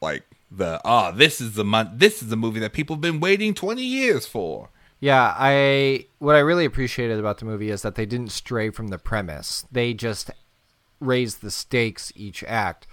like 0.00 0.24
the 0.50 0.80
oh 0.84 1.12
this 1.12 1.40
is 1.40 1.54
the 1.54 1.64
month 1.64 1.90
this 1.94 2.22
is 2.22 2.28
the 2.28 2.36
movie 2.36 2.60
that 2.60 2.72
people 2.72 2.94
have 2.94 3.00
been 3.00 3.18
waiting 3.20 3.54
20 3.54 3.82
years 3.82 4.26
for 4.26 4.70
Yeah, 5.00 5.34
I 5.36 6.06
what 6.18 6.36
I 6.36 6.40
really 6.40 6.64
appreciated 6.64 7.18
about 7.18 7.38
the 7.38 7.44
movie 7.44 7.70
is 7.70 7.82
that 7.82 7.94
they 7.94 8.06
didn't 8.06 8.30
stray 8.30 8.70
from 8.70 8.88
the 8.88 8.98
premise. 8.98 9.64
They 9.70 9.92
just 9.94 10.30
raised 11.00 11.42
the 11.42 11.50
stakes 11.50 12.12
each 12.16 12.42
act. 12.44 12.86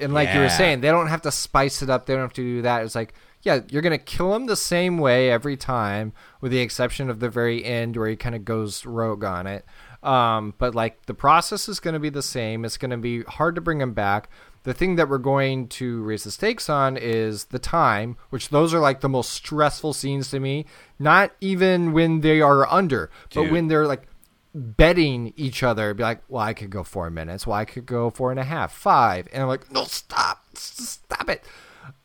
And 0.00 0.14
like 0.14 0.28
you 0.34 0.40
were 0.40 0.48
saying, 0.48 0.80
they 0.80 0.88
don't 0.88 1.08
have 1.08 1.22
to 1.22 1.32
spice 1.32 1.82
it 1.82 1.90
up. 1.90 2.06
They 2.06 2.14
don't 2.14 2.22
have 2.22 2.32
to 2.34 2.42
do 2.42 2.62
that. 2.62 2.84
It's 2.84 2.94
like, 2.94 3.14
yeah, 3.42 3.60
you're 3.68 3.82
gonna 3.82 3.98
kill 3.98 4.34
him 4.34 4.46
the 4.46 4.56
same 4.56 4.98
way 4.98 5.30
every 5.30 5.56
time, 5.56 6.12
with 6.40 6.52
the 6.52 6.58
exception 6.58 7.10
of 7.10 7.20
the 7.20 7.28
very 7.28 7.64
end 7.64 7.96
where 7.96 8.08
he 8.08 8.16
kind 8.16 8.34
of 8.34 8.44
goes 8.44 8.84
rogue 8.84 9.24
on 9.24 9.46
it. 9.46 9.64
Um, 10.02 10.54
but 10.58 10.74
like 10.74 11.06
the 11.06 11.14
process 11.14 11.68
is 11.68 11.80
gonna 11.80 12.00
be 12.00 12.10
the 12.10 12.22
same. 12.22 12.64
It's 12.64 12.76
gonna 12.76 12.98
be 12.98 13.22
hard 13.22 13.54
to 13.56 13.60
bring 13.60 13.80
him 13.80 13.92
back. 13.92 14.28
The 14.64 14.74
thing 14.74 14.96
that 14.96 15.08
we're 15.08 15.18
going 15.18 15.68
to 15.68 16.02
raise 16.02 16.24
the 16.24 16.32
stakes 16.32 16.68
on 16.68 16.96
is 16.96 17.44
the 17.46 17.60
time, 17.60 18.16
which 18.30 18.48
those 18.48 18.74
are 18.74 18.80
like 18.80 19.00
the 19.00 19.08
most 19.08 19.30
stressful 19.30 19.92
scenes 19.92 20.28
to 20.32 20.40
me. 20.40 20.66
Not 20.98 21.30
even 21.40 21.92
when 21.92 22.20
they 22.20 22.40
are 22.40 22.66
under, 22.68 23.10
but 23.32 23.42
when 23.52 23.68
they're 23.68 23.86
like 23.86 24.08
betting 24.56 25.34
each 25.36 25.62
other, 25.62 25.92
be 25.92 26.02
like, 26.02 26.22
well, 26.28 26.42
I 26.42 26.54
could 26.54 26.70
go 26.70 26.82
four 26.82 27.10
minutes, 27.10 27.46
well, 27.46 27.58
I 27.58 27.66
could 27.66 27.84
go 27.84 28.08
four 28.08 28.30
and 28.30 28.40
a 28.40 28.44
half, 28.44 28.72
five, 28.72 29.28
and 29.32 29.42
I'm 29.42 29.48
like, 29.48 29.70
no, 29.70 29.84
stop, 29.84 30.44
stop 30.54 31.28
it. 31.28 31.44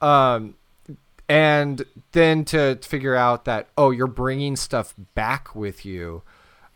Um, 0.01 0.55
and 1.29 1.86
then 2.12 2.43
to 2.46 2.75
figure 2.81 3.15
out 3.15 3.46
that, 3.46 3.70
oh, 3.77 3.91
you're 3.91 4.08
bringing 4.08 4.58
stuff 4.58 4.93
back 5.15 5.55
with 5.55 5.86
you. 5.86 6.24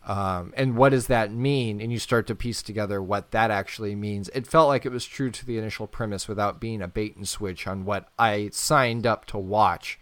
Um, 0.06 0.54
and 0.56 0.76
what 0.76 0.90
does 0.90 1.08
that 1.08 1.32
mean? 1.32 1.80
And 1.80 1.92
you 1.92 1.98
start 1.98 2.26
to 2.28 2.34
piece 2.34 2.62
together 2.62 3.02
what 3.02 3.32
that 3.32 3.50
actually 3.50 3.94
means. 3.94 4.30
It 4.30 4.46
felt 4.46 4.68
like 4.68 4.86
it 4.86 4.92
was 4.92 5.04
true 5.04 5.30
to 5.30 5.44
the 5.44 5.58
initial 5.58 5.86
premise 5.86 6.26
without 6.26 6.60
being 6.60 6.80
a 6.80 6.88
bait 6.88 7.16
and 7.16 7.28
switch 7.28 7.66
on 7.66 7.84
what 7.84 8.08
I 8.18 8.48
signed 8.52 9.04
up 9.04 9.26
to 9.26 9.38
watch 9.38 9.98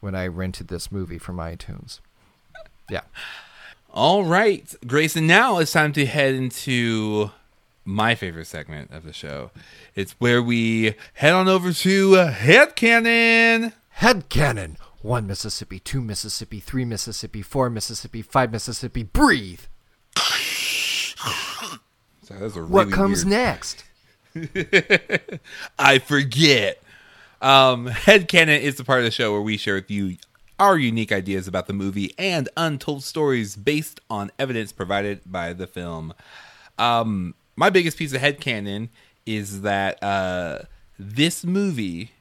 when 0.00 0.14
I 0.14 0.26
rented 0.26 0.68
this 0.68 0.92
movie 0.92 1.18
from 1.18 1.38
iTunes. 1.38 2.00
Yeah. 2.88 3.02
All 3.92 4.24
right 4.24 4.72
grayson 4.86 5.26
now 5.26 5.58
it's 5.58 5.72
time 5.72 5.92
to 5.94 6.06
head 6.06 6.34
into 6.34 7.30
my 7.84 8.14
favorite 8.14 8.46
segment 8.46 8.90
of 8.92 9.02
the 9.04 9.12
show 9.12 9.50
it's 9.96 10.12
where 10.20 10.40
we 10.42 10.94
head 11.14 11.32
on 11.32 11.48
over 11.48 11.72
to 11.72 12.16
uh, 12.16 12.32
headcanon 12.32 13.72
Head 13.94 14.28
canon. 14.30 14.78
One 15.02 15.26
Mississippi, 15.26 15.78
two 15.78 16.00
Mississippi, 16.00 16.58
three 16.58 16.86
Mississippi, 16.86 17.42
four 17.42 17.68
Mississippi, 17.68 18.22
five 18.22 18.50
Mississippi. 18.50 19.02
Breathe. 19.02 19.60
so 20.16 21.76
a 22.34 22.48
What 22.64 22.90
comes 22.90 23.26
weird- 23.26 23.36
next? 23.36 23.84
I 25.78 25.98
forget. 25.98 26.82
Um, 27.42 27.88
Headcanon 27.88 28.58
is 28.60 28.76
the 28.76 28.84
part 28.84 29.00
of 29.00 29.04
the 29.04 29.10
show 29.10 29.32
where 29.32 29.42
we 29.42 29.58
share 29.58 29.74
with 29.74 29.90
you 29.90 30.16
our 30.60 30.76
unique 30.78 31.10
ideas 31.10 31.48
about 31.48 31.66
the 31.66 31.72
movie 31.72 32.14
and 32.18 32.48
untold 32.56 33.02
stories 33.02 33.56
based 33.56 33.98
on 34.10 34.30
evidence 34.38 34.72
provided 34.72 35.20
by 35.24 35.54
the 35.54 35.66
film. 35.66 36.12
Um, 36.78 37.34
my 37.56 37.70
biggest 37.70 37.96
piece 37.96 38.12
of 38.12 38.20
headcanon 38.20 38.90
is 39.24 39.62
that 39.62 40.00
uh, 40.02 40.60
this 40.98 41.44
movie 41.44 42.12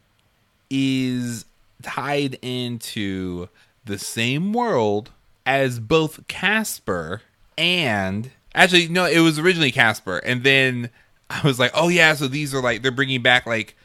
is 0.69 1.45
tied 1.83 2.37
into 2.41 3.49
the 3.85 3.99
same 3.99 4.53
world 4.53 5.11
as 5.45 5.79
both 5.79 6.25
Casper 6.27 7.21
and 7.57 8.31
actually 8.55 8.87
no, 8.87 9.05
it 9.05 9.19
was 9.19 9.37
originally 9.37 9.71
Casper, 9.71 10.17
and 10.19 10.43
then 10.43 10.89
I 11.29 11.41
was 11.43 11.59
like, 11.59 11.71
oh 11.73 11.89
yeah, 11.89 12.13
so 12.13 12.27
these 12.27 12.55
are 12.55 12.61
like 12.61 12.81
they're 12.81 12.91
bringing 12.91 13.21
back 13.21 13.45
like 13.45 13.75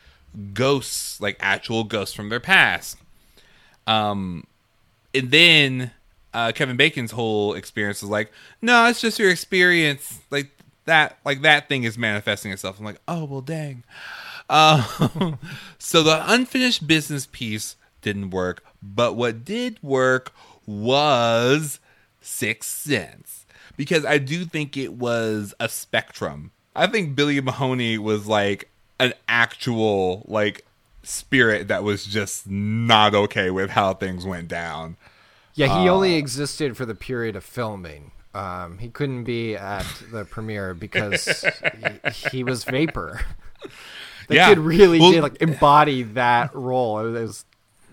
ghosts, 0.52 1.20
like 1.20 1.36
actual 1.40 1.84
ghosts 1.84 2.14
from 2.14 2.28
their 2.28 2.40
past. 2.40 2.98
Um, 3.86 4.46
and 5.14 5.30
then 5.30 5.90
uh, 6.32 6.52
Kevin 6.52 6.76
Bacon's 6.76 7.12
whole 7.12 7.54
experience 7.54 8.02
was 8.02 8.10
like, 8.10 8.32
no, 8.60 8.86
it's 8.86 9.00
just 9.00 9.18
your 9.18 9.30
experience, 9.30 10.20
like 10.30 10.50
that, 10.86 11.18
like 11.24 11.42
that 11.42 11.68
thing 11.68 11.84
is 11.84 11.96
manifesting 11.96 12.52
itself. 12.52 12.78
I'm 12.78 12.84
like, 12.84 13.00
oh 13.08 13.24
well, 13.24 13.40
dang. 13.40 13.84
Um, 14.50 15.38
so 15.78 16.02
the 16.02 16.22
unfinished 16.26 16.86
business 16.86 17.26
piece 17.26 17.76
didn't 18.02 18.30
work, 18.30 18.64
but 18.82 19.14
what 19.16 19.44
did 19.44 19.82
work 19.82 20.32
was 20.66 21.80
Sixth 22.20 22.70
Sense 22.70 23.46
because 23.76 24.04
I 24.04 24.18
do 24.18 24.44
think 24.44 24.76
it 24.76 24.94
was 24.94 25.54
a 25.60 25.68
spectrum. 25.68 26.50
I 26.76 26.86
think 26.86 27.14
Billy 27.14 27.40
Mahoney 27.40 27.98
was 27.98 28.26
like 28.26 28.70
an 29.00 29.14
actual 29.28 30.24
like 30.26 30.64
spirit 31.04 31.68
that 31.68 31.82
was 31.84 32.04
just 32.04 32.48
not 32.48 33.14
okay 33.14 33.50
with 33.50 33.70
how 33.70 33.94
things 33.94 34.24
went 34.26 34.48
down. 34.48 34.96
Yeah, 35.54 35.80
he 35.82 35.88
only 35.88 36.16
existed 36.16 36.76
for 36.76 36.84
the 36.84 36.94
period 36.96 37.36
of 37.36 37.44
filming. 37.44 38.10
Um, 38.34 38.78
he 38.78 38.88
couldn't 38.88 39.22
be 39.24 39.54
at 39.54 39.86
the 40.10 40.24
premiere 40.24 40.74
because 40.74 41.44
he, 42.12 42.38
he 42.38 42.44
was 42.44 42.64
vapor. 42.64 43.20
The 44.26 44.36
Yeah. 44.36 44.48
kid 44.48 44.58
really 44.58 44.98
Well- 45.00 45.12
did 45.12 45.22
like 45.22 45.42
embody 45.42 46.02
that 46.02 46.54
role. 46.54 46.98
It 47.00 47.10
was 47.10 47.44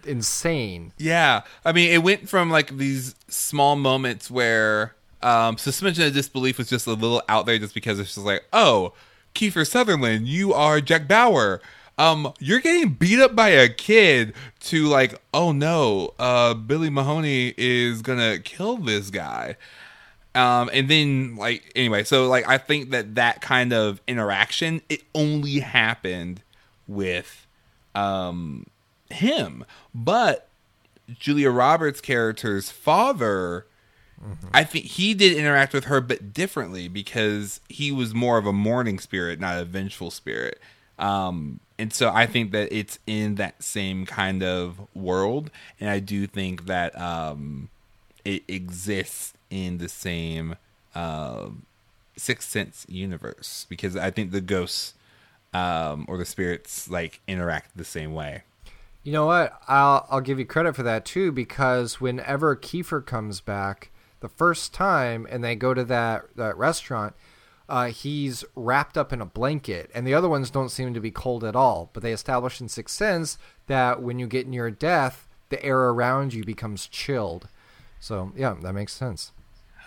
insane. 0.06 0.94
Yeah, 0.98 1.42
I 1.66 1.72
mean, 1.74 1.92
it 1.92 2.04
went 2.04 2.30
from 2.30 2.50
like 2.50 2.78
these 2.78 3.16
small 3.28 3.76
moments 3.76 4.32
where 4.32 4.96
um, 5.22 5.58
suspension 5.58 6.06
of 6.06 6.14
disbelief 6.14 6.58
was 6.58 6.70
just 6.70 6.88
a 6.88 6.94
little 6.94 7.22
out 7.28 7.46
there, 7.46 7.58
just 7.58 7.74
because 7.74 8.00
it's 8.00 8.16
just 8.16 8.26
like, 8.26 8.46
oh, 8.54 8.94
Kiefer 9.36 9.68
Sutherland, 9.68 10.28
you 10.28 10.54
are 10.54 10.80
Jack 10.82 11.08
Bauer. 11.08 11.62
Um, 12.02 12.34
you're 12.40 12.62
getting 12.62 12.94
beat 12.94 13.20
up 13.20 13.36
by 13.36 13.50
a 13.50 13.70
kid. 13.70 14.34
To 14.62 14.88
like, 14.88 15.22
oh 15.34 15.52
no, 15.52 16.14
uh, 16.18 16.56
Billy 16.56 16.90
Mahoney 16.90 17.54
is 17.58 18.02
gonna 18.02 18.40
kill 18.40 18.78
this 18.78 19.10
guy. 19.12 19.56
Um, 20.34 20.70
and 20.74 20.90
then 20.90 21.36
like 21.36 21.72
anyway, 21.76 22.04
so 22.04 22.28
like 22.28 22.48
I 22.48 22.58
think 22.58 22.90
that 22.92 23.16
that 23.16 23.42
kind 23.42 23.72
of 23.72 24.02
interaction 24.08 24.82
it 24.90 25.04
only 25.14 25.60
happened 25.60 26.42
with 26.88 27.46
um 27.94 28.66
him, 29.10 29.66
but 29.94 30.48
Julia 31.20 31.52
Roberts' 31.52 32.02
character's 32.02 32.72
father, 32.72 33.68
I 34.54 34.64
think 34.64 34.86
he 34.86 35.14
did 35.14 35.38
interact 35.38 35.74
with 35.74 35.86
her, 35.86 36.02
but 36.02 36.34
differently 36.34 36.88
because 36.88 37.60
he 37.70 37.92
was 37.92 38.14
more 38.14 38.38
of 38.38 38.46
a 38.46 38.54
mourning 38.54 39.00
spirit, 39.00 39.40
not 39.40 39.60
a 39.60 39.66
vengeful 39.66 40.12
spirit. 40.12 40.60
Um, 40.98 41.60
and 41.82 41.92
so 41.92 42.12
I 42.14 42.28
think 42.28 42.52
that 42.52 42.72
it's 42.72 43.00
in 43.08 43.36
that 43.36 43.64
same 43.64 44.06
kind 44.06 44.44
of 44.44 44.88
world, 44.94 45.50
and 45.80 45.90
I 45.90 45.98
do 46.00 46.28
think 46.28 46.68
that 46.68 46.96
um, 47.00 47.70
it 48.24 48.44
exists 48.48 49.34
in 49.50 49.80
the 49.80 49.90
same 49.90 50.56
um 50.94 51.66
Sixth 52.18 52.50
Sense 52.50 52.86
universe 52.88 53.66
because 53.68 53.96
I 53.96 54.12
think 54.12 54.32
the 54.32 54.42
ghosts 54.42 54.94
um, 55.54 56.06
or 56.08 56.18
the 56.18 56.26
spirits 56.26 56.88
like 56.88 57.20
interact 57.28 57.76
the 57.76 57.84
same 57.84 58.14
way. 58.14 58.44
You 59.04 59.12
know 59.12 59.26
what? 59.26 59.60
I'll 59.68 60.06
I'll 60.10 60.22
give 60.22 60.38
you 60.38 60.46
credit 60.46 60.76
for 60.76 60.84
that 60.84 61.04
too 61.04 61.32
because 61.32 62.00
whenever 62.00 62.56
Kiefer 62.56 63.04
comes 63.04 63.42
back 63.42 63.90
the 64.20 64.30
first 64.30 64.72
time 64.72 65.28
and 65.32 65.44
they 65.44 65.56
go 65.56 65.74
to 65.74 65.84
that 65.86 66.26
that 66.36 66.56
restaurant, 66.58 67.16
uh, 67.72 67.86
he's 67.86 68.44
wrapped 68.54 68.98
up 68.98 69.14
in 69.14 69.22
a 69.22 69.26
blanket, 69.26 69.90
and 69.96 70.06
the 70.06 70.14
other 70.14 70.28
ones 70.28 70.50
don't 70.50 70.70
seem 70.70 70.94
to 70.94 71.00
be 71.00 71.10
cold 71.10 71.44
at 71.46 71.56
all. 71.56 71.90
But 71.94 72.04
they 72.04 72.12
establish 72.12 72.60
in 72.60 72.68
Sixth 72.68 72.96
Sense 72.96 73.38
that 73.68 74.02
when 74.02 74.20
you 74.20 74.28
get 74.28 74.46
near 74.46 74.70
death, 74.70 75.26
the 75.48 75.64
air 75.64 75.80
around 75.90 76.34
you 76.34 76.44
becomes 76.44 76.86
chilled. 76.88 77.48
So 78.00 78.34
yeah, 78.36 78.56
that 78.62 78.74
makes 78.74 78.94
sense. 78.94 79.32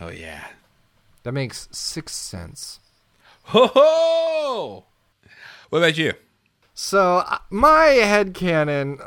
Oh 0.00 0.10
yeah. 0.10 0.46
That 1.24 1.32
makes 1.32 1.68
sixth 1.72 2.14
sense. 2.14 2.80
Ho 3.44 3.66
ho! 3.74 4.84
What 5.70 5.78
about 5.78 5.98
you? 5.98 6.12
So 6.74 7.18
uh, 7.18 7.38
my 7.50 7.86
head 7.86 8.34
canon, 8.34 8.98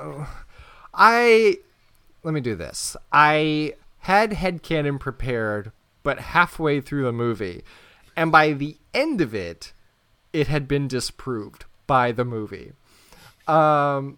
I 0.94 1.58
let 2.24 2.34
me 2.34 2.42
do 2.42 2.56
this. 2.56 2.98
I 3.12 3.74
had 4.00 4.32
headcanon 4.32 5.00
prepared, 5.00 5.72
but 6.04 6.20
halfway 6.20 6.82
through 6.82 7.04
the 7.04 7.14
movie, 7.14 7.64
and 8.18 8.32
by 8.32 8.52
the 8.52 8.78
end 8.94 9.22
of 9.22 9.34
it, 9.36 9.72
it 10.34 10.48
had 10.48 10.68
been 10.68 10.88
disproved 10.88 11.66
by 11.86 12.12
the 12.12 12.26
movie. 12.26 12.74
Um, 13.48 14.18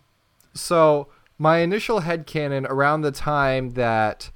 so 0.54 1.10
my 1.38 1.60
initial 1.60 2.02
headcanon 2.02 2.68
around 2.68 3.02
the 3.02 3.12
time 3.12 3.72
that 3.72 4.32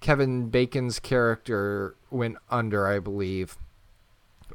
Kevin 0.00 0.48
Bacon's 0.48 1.00
character 1.00 1.96
went 2.10 2.36
under, 2.48 2.86
I 2.86 3.00
believe, 3.00 3.58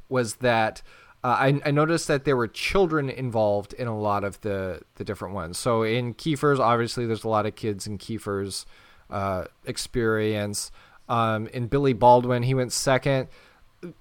was 0.09 0.35
that 0.35 0.81
uh, 1.23 1.37
I, 1.39 1.61
I, 1.65 1.71
noticed 1.71 2.07
that 2.07 2.25
there 2.25 2.35
were 2.35 2.47
children 2.47 3.09
involved 3.09 3.73
in 3.73 3.87
a 3.87 3.97
lot 3.97 4.23
of 4.25 4.41
the, 4.41 4.81
the 4.95 5.05
different 5.05 5.33
ones. 5.33 5.57
So 5.57 5.83
in 5.83 6.13
Kiefer's, 6.15 6.59
obviously, 6.59 7.05
there's 7.05 7.23
a 7.23 7.29
lot 7.29 7.45
of 7.45 7.55
kids 7.55 7.87
in 7.87 7.97
Kiefer's 7.97 8.65
uh, 9.09 9.45
experience. 9.65 10.71
Um, 11.07 11.47
in 11.47 11.67
Billy 11.67 11.93
Baldwin, 11.93 12.43
he 12.43 12.53
went 12.53 12.73
second. 12.73 13.29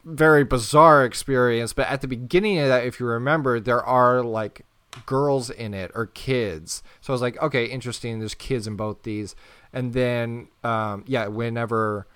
Very 0.04 0.44
bizarre 0.44 1.04
experience, 1.04 1.72
but 1.72 1.88
at 1.88 2.00
the 2.00 2.08
beginning 2.08 2.58
of 2.58 2.68
that, 2.68 2.84
if 2.84 3.00
you 3.00 3.06
remember, 3.06 3.58
there 3.58 3.82
are 3.82 4.22
like 4.22 4.64
girls 5.06 5.50
in 5.50 5.74
it 5.74 5.90
or 5.94 6.06
kids. 6.06 6.82
So 7.00 7.12
I 7.12 7.14
was 7.14 7.22
like, 7.22 7.40
okay, 7.42 7.64
interesting. 7.66 8.18
There's 8.18 8.34
kids 8.34 8.66
in 8.66 8.76
both 8.76 9.02
these, 9.02 9.34
and 9.72 9.92
then 9.92 10.48
um, 10.62 11.04
yeah, 11.06 11.26
whenever 11.26 12.06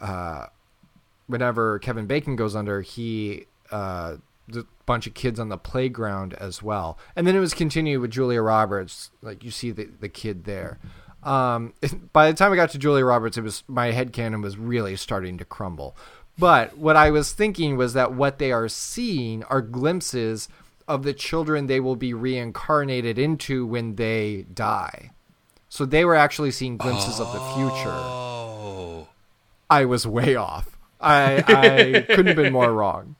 uh, 0.00 0.46
whenever 1.26 1.78
Kevin 1.78 2.06
Bacon 2.06 2.36
goes 2.36 2.54
under, 2.54 2.82
he 2.82 3.46
uh, 3.70 4.16
the 4.48 4.66
bunch 4.84 5.06
of 5.06 5.14
kids 5.14 5.40
on 5.40 5.48
the 5.48 5.58
playground 5.58 6.34
as 6.34 6.62
well, 6.62 6.98
and 7.14 7.26
then 7.26 7.34
it 7.34 7.40
was 7.40 7.54
continued 7.54 8.00
with 8.00 8.10
Julia 8.10 8.42
Roberts. 8.42 9.10
Like 9.22 9.42
you 9.42 9.50
see 9.50 9.70
the 9.70 9.88
the 10.00 10.08
kid 10.08 10.44
there. 10.44 10.78
Um, 11.22 11.74
by 12.12 12.30
the 12.30 12.36
time 12.36 12.52
I 12.52 12.56
got 12.56 12.70
to 12.70 12.78
Julia 12.78 13.04
Roberts, 13.04 13.36
it 13.36 13.42
was 13.42 13.64
my 13.66 13.90
head 13.90 14.12
canon 14.12 14.40
was 14.42 14.56
really 14.56 14.96
starting 14.96 15.38
to 15.38 15.44
crumble. 15.44 15.96
But 16.38 16.76
what 16.76 16.96
I 16.96 17.10
was 17.10 17.32
thinking 17.32 17.76
was 17.76 17.94
that 17.94 18.12
what 18.12 18.38
they 18.38 18.52
are 18.52 18.68
seeing 18.68 19.42
are 19.44 19.62
glimpses 19.62 20.48
of 20.86 21.02
the 21.02 21.14
children 21.14 21.66
they 21.66 21.80
will 21.80 21.96
be 21.96 22.14
reincarnated 22.14 23.18
into 23.18 23.66
when 23.66 23.96
they 23.96 24.46
die. 24.52 25.10
So 25.68 25.84
they 25.84 26.04
were 26.04 26.14
actually 26.14 26.50
seeing 26.50 26.76
glimpses 26.76 27.20
oh. 27.20 27.24
of 27.24 27.32
the 27.32 27.40
future. 27.54 27.92
Oh. 27.92 29.08
I 29.68 29.84
was 29.84 30.06
way 30.06 30.36
off. 30.36 30.78
I 31.00 31.42
I 31.46 32.00
couldn't 32.06 32.28
have 32.28 32.36
been 32.36 32.52
more 32.52 32.72
wrong. 32.72 33.16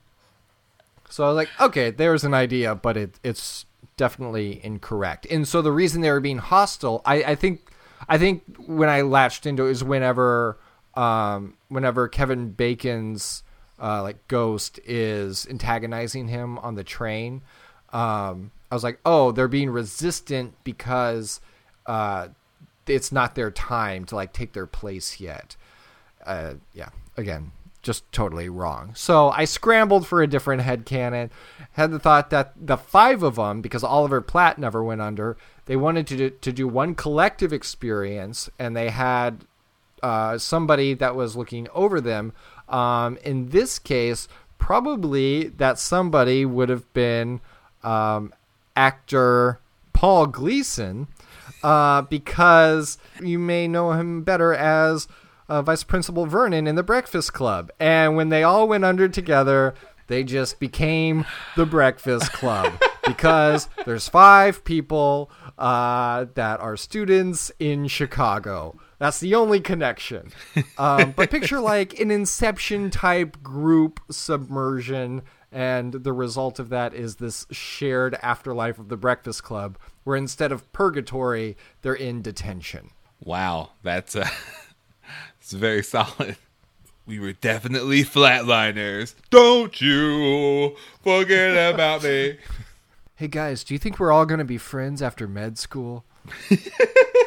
So 1.09 1.23
I 1.23 1.27
was 1.27 1.35
like, 1.35 1.49
okay, 1.59 1.89
there's 1.89 2.23
an 2.23 2.33
idea, 2.33 2.75
but 2.75 2.97
it 2.97 3.19
it's 3.23 3.65
definitely 3.97 4.63
incorrect. 4.63 5.27
And 5.29 5.47
so 5.47 5.61
the 5.61 5.71
reason 5.71 6.01
they 6.01 6.11
were 6.11 6.19
being 6.19 6.37
hostile, 6.37 7.01
I, 7.05 7.23
I 7.23 7.35
think 7.35 7.69
I 8.07 8.17
think 8.17 8.43
when 8.65 8.89
I 8.89 9.01
latched 9.01 9.45
into 9.45 9.67
it 9.67 9.71
is 9.71 9.83
whenever 9.83 10.57
um, 10.97 11.53
whenever 11.69 12.07
Kevin 12.07 12.49
Bacon's 12.49 13.43
uh, 13.79 14.01
like 14.01 14.27
ghost 14.27 14.79
is 14.83 15.47
antagonizing 15.47 16.27
him 16.27 16.57
on 16.57 16.73
the 16.73 16.83
train. 16.83 17.43
Um, 17.93 18.51
I 18.71 18.75
was 18.75 18.83
like, 18.83 18.99
oh, 19.05 19.31
they're 19.31 19.47
being 19.47 19.69
resistant 19.69 20.55
because 20.63 21.39
uh, 21.85 22.29
it's 22.87 23.11
not 23.11 23.35
their 23.35 23.51
time 23.51 24.05
to 24.05 24.15
like 24.15 24.33
take 24.33 24.53
their 24.53 24.65
place 24.65 25.19
yet. 25.19 25.55
Uh, 26.25 26.55
yeah, 26.73 26.89
again, 27.15 27.51
just 27.83 28.11
totally 28.11 28.49
wrong. 28.49 28.91
So 28.95 29.29
I 29.29 29.45
scrambled 29.45 30.07
for 30.07 30.23
a 30.23 30.27
different 30.27 30.63
head 30.63 30.85
canon. 30.85 31.29
Had 31.73 31.91
the 31.91 31.99
thought 31.99 32.31
that 32.31 32.53
the 32.59 32.75
five 32.75 33.21
of 33.21 33.35
them, 33.35 33.61
because 33.61 33.83
Oliver 33.83 34.19
Platt 34.19 34.57
never 34.57 34.83
went 34.83 35.01
under, 35.01 35.37
they 35.65 35.75
wanted 35.75 36.07
to 36.07 36.17
do, 36.17 36.29
to 36.31 36.51
do 36.51 36.67
one 36.67 36.95
collective 36.95 37.53
experience, 37.53 38.49
and 38.57 38.75
they 38.75 38.89
had 38.89 39.45
uh, 40.03 40.37
somebody 40.37 40.93
that 40.93 41.15
was 41.15 41.35
looking 41.35 41.67
over 41.73 41.99
them. 42.01 42.33
Um, 42.69 43.17
in 43.23 43.49
this 43.49 43.79
case, 43.79 44.27
probably 44.57 45.47
that 45.47 45.79
somebody 45.79 46.45
would 46.45 46.69
have 46.69 46.91
been 46.93 47.39
um, 47.83 48.33
actor 48.75 49.59
Paul 49.93 50.27
Gleason, 50.27 51.07
uh, 51.63 52.03
because 52.03 52.97
you 53.21 53.39
may 53.39 53.67
know 53.67 53.93
him 53.93 54.23
better 54.23 54.53
as 54.53 55.07
uh, 55.49 55.61
Vice 55.61 55.83
Principal 55.83 56.25
Vernon 56.25 56.67
in 56.67 56.75
The 56.75 56.83
Breakfast 56.83 57.33
Club. 57.33 57.71
And 57.79 58.15
when 58.15 58.29
they 58.29 58.43
all 58.43 58.67
went 58.67 58.85
under 58.85 59.07
together, 59.07 59.73
they 60.07 60.23
just 60.23 60.59
became 60.59 61.25
The 61.55 61.65
Breakfast 61.65 62.31
Club 62.33 62.79
because 63.07 63.69
there's 63.85 64.07
five 64.07 64.63
people 64.63 65.31
uh, 65.57 66.25
that 66.35 66.59
are 66.59 66.77
students 66.77 67.51
in 67.59 67.87
Chicago. 67.87 68.79
That's 68.99 69.19
the 69.19 69.35
only 69.35 69.59
connection. 69.59 70.31
Um, 70.77 71.11
but 71.15 71.29
picture 71.29 71.59
like 71.59 71.99
an 71.99 72.09
Inception 72.11 72.89
type 72.89 73.41
group 73.43 73.99
submersion, 74.09 75.21
and 75.51 75.93
the 75.93 76.13
result 76.13 76.59
of 76.59 76.69
that 76.69 76.93
is 76.93 77.17
this 77.17 77.45
shared 77.51 78.15
afterlife 78.21 78.79
of 78.79 78.89
the 78.89 78.97
Breakfast 78.97 79.43
Club, 79.43 79.77
where 80.03 80.15
instead 80.15 80.51
of 80.51 80.71
purgatory, 80.73 81.55
they're 81.81 81.93
in 81.93 82.21
detention. 82.21 82.89
Wow, 83.23 83.71
that's 83.83 84.15
uh, 84.15 84.27
it's 85.39 85.51
very 85.51 85.83
solid. 85.83 86.37
We 87.05 87.19
were 87.19 87.33
definitely 87.33 88.03
flatliners. 88.03 89.15
Don't 89.29 89.79
you 89.79 90.75
forget 91.03 91.73
about 91.73 92.03
me. 92.03 92.37
Hey 93.15 93.27
guys, 93.27 93.63
do 93.63 93.73
you 93.73 93.79
think 93.79 93.99
we're 93.99 94.11
all 94.11 94.27
going 94.27 94.37
to 94.37 94.45
be 94.45 94.59
friends 94.59 95.01
after 95.01 95.27
med 95.27 95.57
school? 95.57 96.05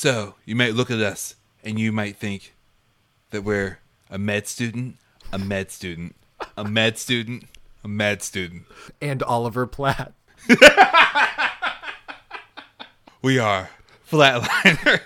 So 0.00 0.34
you 0.46 0.56
might 0.56 0.72
look 0.72 0.90
at 0.90 0.98
us 1.00 1.34
and 1.62 1.78
you 1.78 1.92
might 1.92 2.16
think 2.16 2.54
that 3.32 3.44
we're 3.44 3.80
a 4.08 4.16
med 4.16 4.48
student, 4.48 4.96
a 5.30 5.36
med 5.36 5.70
student, 5.70 6.16
a 6.56 6.64
med 6.64 6.96
student, 6.96 7.44
a 7.84 7.88
med 7.88 8.22
student, 8.22 8.64
and 9.02 9.22
Oliver 9.22 9.66
Platt. 9.66 10.14
we 13.20 13.38
are 13.38 13.68
flatliners. 14.10 15.02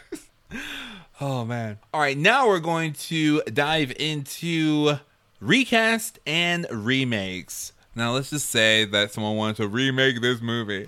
oh 1.20 1.44
man. 1.44 1.80
All 1.92 2.00
right, 2.00 2.16
now 2.16 2.46
we're 2.46 2.61
going 2.61 2.92
to 2.92 3.42
dive 3.52 3.92
into 3.98 5.00
recast 5.40 6.20
and 6.24 6.68
remakes. 6.70 7.72
Now 7.96 8.12
let's 8.12 8.30
just 8.30 8.48
say 8.48 8.85
that 8.85 9.11
someone 9.11 9.35
wanted 9.35 9.57
to 9.57 9.66
remake 9.66 10.20
this 10.20 10.40
movie. 10.40 10.87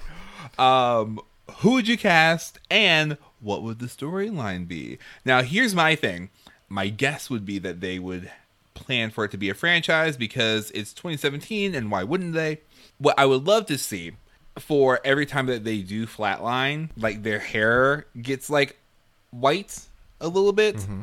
Um, 0.60 1.20
who 1.56 1.72
would 1.72 1.88
you 1.88 1.98
cast 1.98 2.60
and 2.70 3.18
what 3.46 3.62
would 3.62 3.78
the 3.78 3.86
storyline 3.86 4.66
be? 4.66 4.98
Now, 5.24 5.42
here's 5.42 5.74
my 5.74 5.94
thing. 5.94 6.30
My 6.68 6.88
guess 6.88 7.30
would 7.30 7.46
be 7.46 7.60
that 7.60 7.80
they 7.80 8.00
would 8.00 8.30
plan 8.74 9.10
for 9.10 9.24
it 9.24 9.30
to 9.30 9.36
be 9.36 9.48
a 9.48 9.54
franchise 9.54 10.16
because 10.16 10.72
it's 10.72 10.92
2017 10.92 11.74
and 11.74 11.90
why 11.90 12.02
wouldn't 12.02 12.34
they? 12.34 12.60
What 12.98 13.14
I 13.16 13.24
would 13.24 13.46
love 13.46 13.66
to 13.66 13.78
see 13.78 14.12
for 14.58 15.00
every 15.04 15.26
time 15.26 15.46
that 15.46 15.62
they 15.62 15.78
do 15.78 16.06
flatline, 16.06 16.88
like 16.96 17.22
their 17.22 17.38
hair 17.38 18.06
gets 18.20 18.50
like 18.50 18.76
white 19.30 19.80
a 20.20 20.26
little 20.26 20.52
bit. 20.52 20.76
Mm-hmm. 20.76 21.02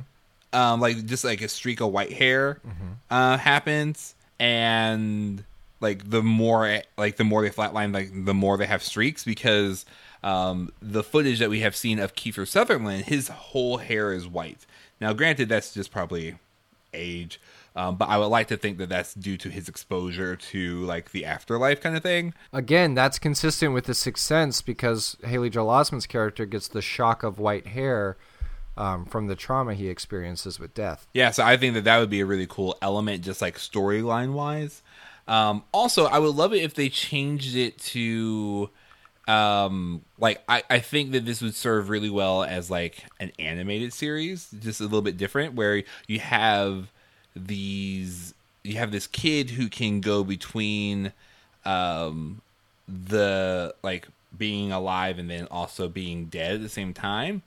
Um, 0.51 0.81
like 0.81 1.05
just 1.05 1.23
like 1.23 1.41
a 1.41 1.47
streak 1.47 1.81
of 1.81 1.91
white 1.91 2.13
hair 2.13 2.59
mm-hmm. 2.67 2.91
uh, 3.09 3.37
happens, 3.37 4.13
and 4.39 5.43
like 5.79 6.07
the 6.07 6.21
more 6.21 6.81
like 6.97 7.15
the 7.15 7.23
more 7.23 7.41
they 7.41 7.49
flatline, 7.49 7.93
like 7.93 8.11
the 8.25 8.35
more 8.35 8.57
they 8.57 8.67
have 8.67 8.83
streaks 8.83 9.23
because 9.23 9.85
um, 10.23 10.71
the 10.81 11.03
footage 11.03 11.39
that 11.39 11.49
we 11.49 11.59
have 11.59 11.75
seen 11.75 11.99
of 11.99 12.15
Kiefer 12.15 12.47
Sutherland, 12.47 13.05
his 13.05 13.27
whole 13.27 13.77
hair 13.77 14.13
is 14.13 14.27
white. 14.27 14.65
Now, 15.01 15.13
granted, 15.13 15.49
that's 15.49 15.73
just 15.73 15.91
probably 15.91 16.35
age, 16.93 17.41
um, 17.75 17.97
but 17.97 18.07
I 18.07 18.17
would 18.17 18.27
like 18.27 18.47
to 18.47 18.57
think 18.57 18.77
that 18.77 18.89
that's 18.89 19.13
due 19.13 19.35
to 19.37 19.49
his 19.49 19.67
exposure 19.67 20.35
to 20.35 20.83
like 20.85 21.11
the 21.11 21.25
afterlife 21.25 21.81
kind 21.81 21.97
of 21.97 22.03
thing. 22.03 22.33
Again, 22.53 22.93
that's 22.93 23.19
consistent 23.19 23.73
with 23.73 23.85
the 23.85 23.93
Sixth 23.93 24.23
Sense 24.23 24.61
because 24.61 25.17
Haley 25.25 25.49
Joel 25.49 25.69
Osment's 25.69 26.07
character 26.07 26.45
gets 26.45 26.67
the 26.67 26.81
shock 26.81 27.23
of 27.23 27.39
white 27.39 27.67
hair. 27.67 28.17
Um, 28.75 29.05
from 29.05 29.27
the 29.27 29.35
trauma 29.35 29.75
he 29.75 29.87
experiences 29.87 30.59
with 30.59 30.73
death. 30.73 31.05
Yeah, 31.13 31.29
so 31.29 31.43
I 31.43 31.57
think 31.57 31.75
that 31.75 31.83
that 31.83 31.99
would 31.99 32.09
be 32.09 32.21
a 32.21 32.25
really 32.25 32.47
cool 32.47 32.75
element, 32.81 33.23
just 33.23 33.39
like 33.39 33.59
storyline 33.59 34.33
wise. 34.33 34.81
Um, 35.27 35.63
also, 35.71 36.05
I 36.05 36.17
would 36.17 36.33
love 36.33 36.53
it 36.53 36.63
if 36.63 36.73
they 36.73 36.89
changed 36.89 37.55
it 37.55 37.77
to 37.77 38.71
um 39.27 40.01
like 40.19 40.43
I, 40.49 40.63
I 40.69 40.79
think 40.79 41.11
that 41.13 41.25
this 41.25 41.41
would 41.41 41.55
serve 41.55 41.89
really 41.89 42.09
well 42.09 42.43
as 42.43 42.69
like 42.69 43.05
an 43.19 43.31
animated 43.39 43.93
series 43.93 44.49
just 44.59 44.81
a 44.81 44.83
little 44.83 45.01
bit 45.01 45.17
different 45.17 45.53
where 45.53 45.83
you 46.07 46.19
have 46.19 46.91
these 47.35 48.33
you 48.63 48.75
have 48.75 48.91
this 48.91 49.07
kid 49.07 49.51
who 49.51 49.69
can 49.69 50.01
go 50.01 50.23
between 50.23 51.13
um 51.63 52.41
the 52.87 53.73
like 53.81 54.07
being 54.37 54.71
alive 54.71 55.19
and 55.19 55.29
then 55.29 55.47
also 55.49 55.87
being 55.87 56.25
dead 56.25 56.55
at 56.55 56.61
the 56.61 56.69
same 56.69 56.93
time 56.93 57.43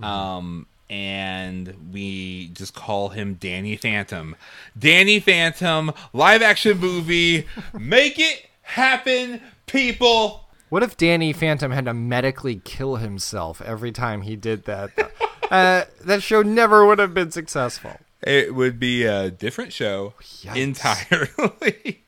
mm-hmm. 0.00 0.04
um 0.04 0.66
and 0.90 1.90
we 1.92 2.48
just 2.54 2.74
call 2.74 3.10
him 3.10 3.34
Danny 3.34 3.76
Phantom. 3.76 4.34
Danny 4.78 5.20
Phantom 5.20 5.92
live 6.12 6.42
action 6.42 6.78
movie. 6.78 7.46
Make 7.78 8.18
it 8.18 8.46
happen, 8.62 9.40
people. 9.66 10.47
What 10.68 10.82
if 10.82 10.96
Danny 10.96 11.32
Phantom 11.32 11.70
had 11.72 11.86
to 11.86 11.94
medically 11.94 12.60
kill 12.64 12.96
himself 12.96 13.62
every 13.62 13.92
time 13.92 14.22
he 14.22 14.36
did 14.36 14.64
that? 14.64 14.90
uh, 15.50 15.84
that 16.04 16.22
show 16.22 16.42
never 16.42 16.86
would 16.86 16.98
have 16.98 17.14
been 17.14 17.30
successful. 17.30 17.98
It 18.22 18.54
would 18.54 18.78
be 18.78 19.04
a 19.04 19.30
different 19.30 19.72
show 19.72 20.14
Yikes. 20.20 20.56
entirely. 20.56 22.02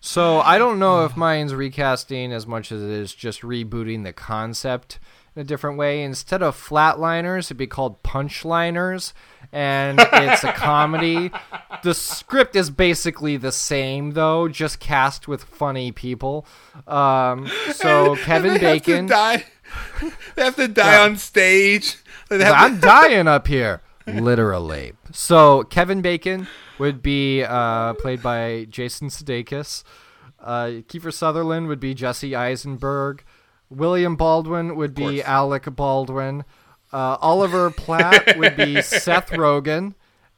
So 0.00 0.40
I 0.40 0.58
don't 0.58 0.78
know 0.78 1.04
if 1.04 1.16
mine's 1.16 1.54
recasting 1.54 2.32
as 2.32 2.46
much 2.46 2.72
as 2.72 2.82
it 2.82 2.90
is 2.90 3.14
just 3.14 3.42
rebooting 3.42 4.04
the 4.04 4.12
concept 4.12 4.98
in 5.34 5.42
a 5.42 5.44
different 5.44 5.78
way. 5.78 6.02
Instead 6.02 6.42
of 6.42 6.56
flatliners, 6.56 7.46
it'd 7.46 7.56
be 7.56 7.66
called 7.66 8.02
punchliners, 8.02 9.12
and 9.52 9.98
it's 10.00 10.44
a 10.44 10.52
comedy. 10.56 11.30
The 11.82 11.94
script 11.94 12.54
is 12.56 12.70
basically 12.70 13.36
the 13.36 13.52
same 13.52 14.12
though, 14.12 14.48
just 14.48 14.80
cast 14.80 15.26
with 15.28 15.44
funny 15.44 15.92
people. 15.92 16.46
Um, 16.86 17.48
so 17.72 18.16
Kevin 18.24 18.54
they 18.54 18.60
Bacon. 18.60 19.08
Have. 19.08 19.44
They 20.34 20.44
have 20.44 20.56
to 20.56 20.68
die 20.68 20.92
Yeah. 20.98 21.04
on 21.04 21.16
stage. 21.16 21.96
I'm 22.30 22.78
dying 22.78 23.26
up 23.26 23.46
here, 23.46 23.80
literally. 24.06 24.92
So 25.12 25.62
Kevin 25.64 26.02
Bacon 26.02 26.46
would 26.78 27.02
be 27.02 27.42
uh, 27.42 27.94
played 27.94 28.22
by 28.22 28.66
Jason 28.68 29.08
Sudeikis. 29.08 29.82
Uh, 30.38 30.82
Kiefer 30.88 31.12
Sutherland 31.12 31.68
would 31.68 31.80
be 31.80 31.94
Jesse 31.94 32.34
Eisenberg. 32.36 33.24
William 33.76 34.16
Baldwin 34.16 34.76
would 34.76 34.94
be. 34.94 35.22
Alec 35.22 35.64
Baldwin. 35.74 36.44
Uh, 36.92 37.16
Oliver 37.20 37.70
Platt 37.70 38.36
would 38.36 38.56
be 38.56 38.82
Seth 38.82 39.30
Rogen. 39.30 39.94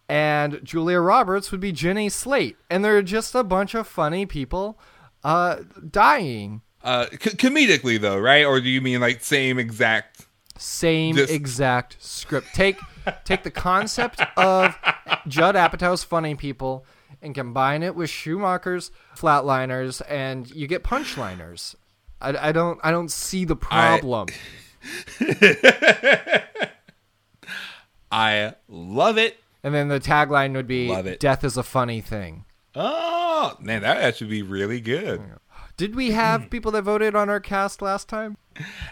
And 0.08 0.60
Julia 0.62 1.00
Roberts 1.00 1.50
would 1.50 1.60
be 1.60 1.72
Jenny 1.72 2.08
Slate. 2.08 2.56
And 2.70 2.84
they're 2.84 3.02
just 3.02 3.34
a 3.34 3.42
bunch 3.42 3.74
of 3.74 3.88
funny 3.88 4.26
people 4.26 4.78
uh, 5.24 5.56
dying. 5.90 6.60
uh, 6.82 7.06
c- 7.10 7.30
comedically 7.30 7.98
though, 8.00 8.18
right? 8.18 8.44
Or 8.44 8.60
do 8.60 8.68
you 8.68 8.80
mean 8.80 9.00
like 9.00 9.22
same 9.22 9.58
exact? 9.58 10.26
same 10.58 11.16
Just- 11.16 11.32
exact 11.32 11.96
script. 11.98 12.48
Take 12.54 12.78
take 13.24 13.42
the 13.42 13.50
concept 13.50 14.20
of 14.36 14.76
Judd 15.26 15.56
Apatow's 15.56 16.04
funny 16.04 16.34
people 16.36 16.84
and 17.20 17.34
combine 17.34 17.82
it 17.82 17.94
with 17.96 18.08
Schumacher's 18.10 18.90
flatliners, 19.16 20.00
and 20.08 20.48
you 20.54 20.66
get 20.66 20.84
punchliners. 20.84 21.74
I, 22.24 22.48
I 22.48 22.52
don't 22.52 22.80
I 22.82 22.90
don't 22.90 23.10
see 23.10 23.44
the 23.44 23.56
problem. 23.70 24.28
I 28.10 28.54
love 28.68 29.18
it. 29.18 29.38
and 29.62 29.74
then 29.74 29.88
the 29.88 30.00
tagline 30.00 30.54
would 30.54 30.66
be 30.66 30.88
Love 30.88 31.06
it. 31.06 31.20
"Death 31.20 31.44
is 31.44 31.56
a 31.56 31.62
funny 31.62 32.00
thing." 32.00 32.44
Oh 32.74 33.56
man, 33.60 33.82
that 33.82 33.98
actually 33.98 34.30
be 34.30 34.42
really 34.42 34.80
good. 34.80 35.22
Did 35.76 35.94
we 35.96 36.12
have 36.12 36.50
people 36.50 36.70
that 36.72 36.82
voted 36.82 37.14
on 37.16 37.28
our 37.28 37.40
cast 37.40 37.82
last 37.82 38.08
time? 38.08 38.36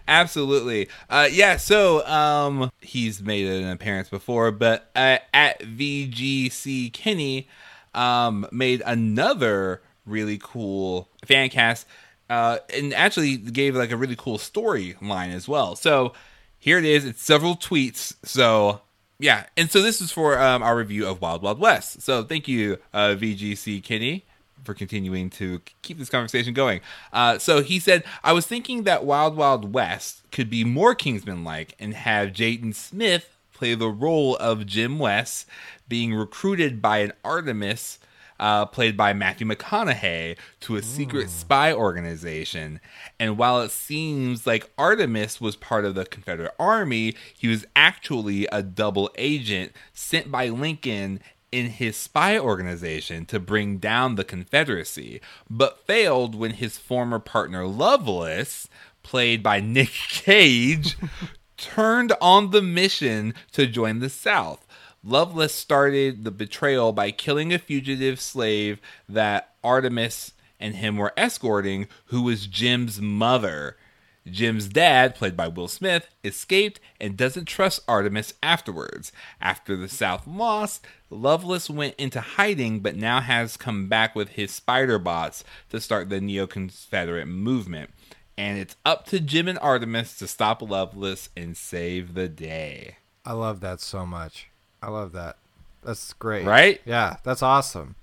Absolutely. 0.08 0.88
Uh, 1.08 1.28
yeah, 1.30 1.56
so 1.56 2.04
um, 2.06 2.72
he's 2.80 3.22
made 3.22 3.46
an 3.46 3.68
appearance 3.70 4.08
before, 4.08 4.50
but 4.50 4.90
uh, 4.96 5.18
at 5.32 5.60
VGC 5.60 6.92
Kenny 6.92 7.48
um, 7.94 8.46
made 8.50 8.82
another 8.84 9.82
really 10.04 10.38
cool 10.42 11.08
fan 11.24 11.48
cast 11.48 11.86
uh, 12.32 12.58
and 12.74 12.94
actually 12.94 13.36
gave 13.36 13.76
like 13.76 13.90
a 13.90 13.96
really 13.96 14.16
cool 14.16 14.38
storyline 14.38 15.34
as 15.34 15.46
well. 15.46 15.76
So 15.76 16.14
here 16.58 16.78
it 16.78 16.84
is. 16.86 17.04
It's 17.04 17.22
several 17.22 17.56
tweets. 17.56 18.14
So 18.24 18.80
yeah, 19.18 19.44
and 19.54 19.70
so 19.70 19.82
this 19.82 20.00
is 20.00 20.10
for 20.10 20.38
um, 20.38 20.62
our 20.62 20.74
review 20.74 21.06
of 21.06 21.20
Wild 21.20 21.42
Wild 21.42 21.58
West. 21.58 22.00
So 22.00 22.24
thank 22.24 22.48
you, 22.48 22.78
uh, 22.94 23.16
VGC 23.18 23.82
Kenny 23.82 24.24
for 24.64 24.72
continuing 24.72 25.28
to 25.28 25.60
keep 25.82 25.98
this 25.98 26.08
conversation 26.08 26.54
going. 26.54 26.80
Uh, 27.12 27.36
so 27.36 27.62
he 27.62 27.78
said, 27.78 28.02
I 28.24 28.32
was 28.32 28.46
thinking 28.46 28.84
that 28.84 29.04
Wild 29.04 29.36
Wild 29.36 29.74
West 29.74 30.22
could 30.30 30.48
be 30.48 30.64
more 30.64 30.94
Kingsman 30.94 31.44
like 31.44 31.74
and 31.78 31.92
have 31.92 32.30
Jaden 32.30 32.74
Smith 32.74 33.36
play 33.52 33.74
the 33.74 33.90
role 33.90 34.36
of 34.36 34.64
Jim 34.64 34.98
West 34.98 35.46
being 35.86 36.14
recruited 36.14 36.80
by 36.80 36.98
an 36.98 37.12
Artemis. 37.22 37.98
Uh, 38.42 38.66
played 38.66 38.96
by 38.96 39.12
Matthew 39.12 39.46
McConaughey 39.46 40.36
to 40.62 40.74
a 40.74 40.82
secret 40.82 41.30
spy 41.30 41.72
organization. 41.72 42.80
And 43.20 43.38
while 43.38 43.60
it 43.60 43.70
seems 43.70 44.48
like 44.48 44.68
Artemis 44.76 45.40
was 45.40 45.54
part 45.54 45.84
of 45.84 45.94
the 45.94 46.04
Confederate 46.04 46.52
Army, 46.58 47.14
he 47.38 47.46
was 47.46 47.64
actually 47.76 48.48
a 48.50 48.60
double 48.60 49.12
agent 49.16 49.70
sent 49.92 50.32
by 50.32 50.48
Lincoln 50.48 51.20
in 51.52 51.66
his 51.66 51.96
spy 51.96 52.36
organization 52.36 53.26
to 53.26 53.38
bring 53.38 53.76
down 53.76 54.16
the 54.16 54.24
Confederacy, 54.24 55.20
but 55.48 55.86
failed 55.86 56.34
when 56.34 56.54
his 56.54 56.78
former 56.78 57.20
partner 57.20 57.64
Lovelace, 57.64 58.68
played 59.04 59.40
by 59.40 59.60
Nick 59.60 59.90
Cage, 60.08 60.96
turned 61.56 62.12
on 62.20 62.50
the 62.50 62.62
mission 62.62 63.34
to 63.52 63.68
join 63.68 64.00
the 64.00 64.08
South. 64.08 64.66
Lovelace 65.04 65.54
started 65.54 66.24
the 66.24 66.30
betrayal 66.30 66.92
by 66.92 67.10
killing 67.10 67.52
a 67.52 67.58
fugitive 67.58 68.20
slave 68.20 68.80
that 69.08 69.54
Artemis 69.64 70.32
and 70.60 70.76
him 70.76 70.96
were 70.96 71.12
escorting, 71.16 71.88
who 72.06 72.22
was 72.22 72.46
Jim's 72.46 73.00
mother. 73.00 73.76
Jim's 74.30 74.68
dad, 74.68 75.16
played 75.16 75.36
by 75.36 75.48
Will 75.48 75.66
Smith, 75.66 76.08
escaped 76.22 76.78
and 77.00 77.16
doesn't 77.16 77.46
trust 77.46 77.80
Artemis 77.88 78.34
afterwards. 78.40 79.10
After 79.40 79.76
the 79.76 79.88
South 79.88 80.24
lost, 80.24 80.86
Lovelace 81.10 81.68
went 81.68 81.96
into 81.96 82.20
hiding 82.20 82.78
but 82.78 82.94
now 82.94 83.20
has 83.20 83.56
come 83.56 83.88
back 83.88 84.14
with 84.14 84.30
his 84.30 84.52
spider 84.52 85.00
bots 85.00 85.42
to 85.70 85.80
start 85.80 86.08
the 86.08 86.20
Neo 86.20 86.46
Confederate 86.46 87.26
movement. 87.26 87.90
And 88.38 88.56
it's 88.58 88.76
up 88.84 89.06
to 89.06 89.18
Jim 89.18 89.48
and 89.48 89.58
Artemis 89.58 90.16
to 90.18 90.28
stop 90.28 90.62
Lovelace 90.62 91.28
and 91.36 91.56
save 91.56 92.14
the 92.14 92.28
day. 92.28 92.98
I 93.24 93.32
love 93.32 93.60
that 93.60 93.80
so 93.80 94.06
much. 94.06 94.51
I 94.82 94.90
love 94.90 95.12
that. 95.12 95.36
That's 95.84 96.12
great. 96.14 96.44
Right? 96.44 96.80
Yeah, 96.84 97.16
that's 97.22 97.42
awesome. 97.42 97.96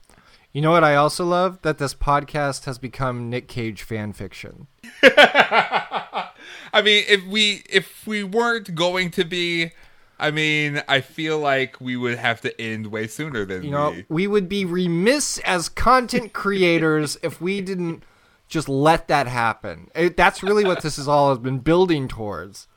You 0.52 0.62
know 0.62 0.72
what 0.72 0.84
I 0.84 0.96
also 0.96 1.26
love? 1.26 1.62
That 1.62 1.78
this 1.78 1.94
podcast 1.94 2.65
has 2.65 2.78
become 2.80 3.30
Nick 3.30 3.48
Cage 3.48 3.84
fan 3.84 4.13
fiction. 4.13 4.68
I 5.04 6.82
mean, 6.84 7.04
if 7.08 7.26
we 7.26 7.63
if 7.70 8.08
we 8.08 8.24
weren't 8.24 8.74
going 8.74 9.12
to 9.12 9.24
be, 9.24 9.72
I 10.20 10.32
mean, 10.32 10.82
I 10.88 11.02
feel 11.02 11.38
like 11.38 11.80
we 11.80 11.96
would 11.96 12.18
have 12.18 12.42
to 12.42 12.60
end 12.62 12.88
way 12.88 13.08
sooner 13.08 13.46
than 13.46 13.63
You 13.63 13.72
know, 13.72 13.92
we. 13.92 14.06
we 14.10 14.28
would 14.28 14.50
be 14.50 14.65
remiss 14.65 15.38
as 15.39 15.70
content 15.70 16.34
creators 16.34 17.18
if 17.22 17.39
we 17.39 17.62
didn't 17.62 18.04
just 18.48 18.68
let 18.68 19.08
that 19.08 19.28
happen. 19.28 19.92
It, 19.94 20.18
that's 20.18 20.42
really 20.42 20.63
what 20.65 20.82
this 20.82 20.98
is 20.98 21.08
all 21.08 21.30
has 21.30 21.38
been 21.38 21.60
building 21.60 22.08
towards. 22.08 22.68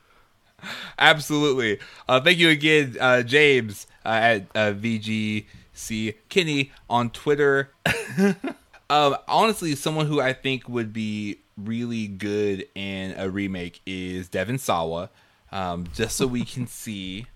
Absolutely. 0.99 1.79
Uh, 2.07 2.21
thank 2.21 2.37
you 2.37 2.49
again, 2.49 2.95
uh, 2.99 3.23
James 3.23 3.87
at 4.05 4.47
uh, 4.55 4.73
VGC 4.73 6.15
Kenny 6.29 6.71
on 6.89 7.09
Twitter. 7.09 7.71
um, 8.89 9.15
honestly, 9.27 9.75
someone 9.75 10.07
who 10.07 10.19
I 10.19 10.33
think 10.33 10.67
would 10.67 10.93
be 10.93 11.39
really 11.57 12.07
good 12.07 12.67
in 12.75 13.13
a 13.17 13.29
remake 13.29 13.81
is 13.85 14.27
Devon 14.29 14.57
Sawa, 14.57 15.09
um, 15.51 15.87
just 15.93 16.17
so 16.17 16.27
we 16.27 16.45
can 16.45 16.67
see 16.67 17.27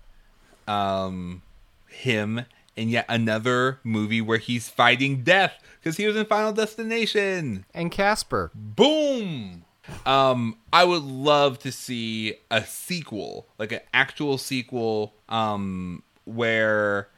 um, 0.66 1.42
him 1.88 2.44
in 2.76 2.88
yet 2.88 3.06
another 3.08 3.80
movie 3.82 4.20
where 4.20 4.38
he's 4.38 4.68
fighting 4.68 5.22
death 5.22 5.60
because 5.80 5.96
he 5.96 6.06
was 6.06 6.16
in 6.16 6.24
Final 6.26 6.52
Destination. 6.52 7.64
And 7.74 7.90
Casper. 7.90 8.52
Boom. 8.54 9.64
Um, 10.06 10.58
I 10.72 10.84
would 10.84 11.02
love 11.02 11.58
to 11.60 11.72
see 11.72 12.34
a 12.50 12.62
sequel, 12.62 13.48
like 13.58 13.72
an 13.72 13.80
actual 13.92 14.38
sequel, 14.38 15.14
um, 15.28 16.02
where 16.28 17.08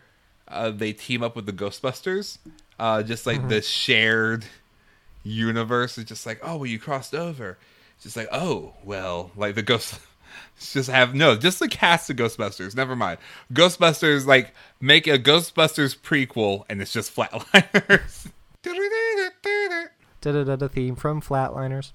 uh, 0.49 0.71
they 0.71 0.93
team 0.93 1.23
up 1.23 1.37
with 1.37 1.47
the 1.47 1.53
Ghostbusters. 1.53 2.39
Uh, 2.79 3.03
just 3.03 3.27
like 3.27 3.47
the 3.49 3.61
shared 3.61 4.47
universe. 5.23 5.99
is 5.99 6.05
just 6.05 6.25
like, 6.25 6.41
oh, 6.43 6.57
well, 6.57 6.67
you 6.67 6.79
crossed 6.79 7.15
over. 7.15 7.59
It's 7.97 8.05
just 8.05 8.17
like, 8.17 8.29
oh, 8.33 8.73
well, 8.85 9.31
like 9.37 9.55
the 9.55 9.63
ghost. 9.63 9.99
Just 10.59 10.91
have 10.91 11.15
no, 11.15 11.37
just 11.37 11.59
the 11.59 11.69
cast 11.69 12.11
of 12.11 12.17
Ghostbusters. 12.17 12.77
Never 12.77 12.95
mind. 12.95 13.19
Ghostbusters, 13.53 14.27
like 14.27 14.55
make 14.79 15.07
a 15.07 15.19
Ghostbusters 15.19 15.99
prequel, 15.99 16.65
and 16.69 16.83
it's 16.83 16.93
just 16.93 17.17
flatliners. 17.17 18.31
Da-da-da-da 20.21 20.69
theme 20.69 20.97
from 20.97 21.23
Flatliners. 21.23 21.93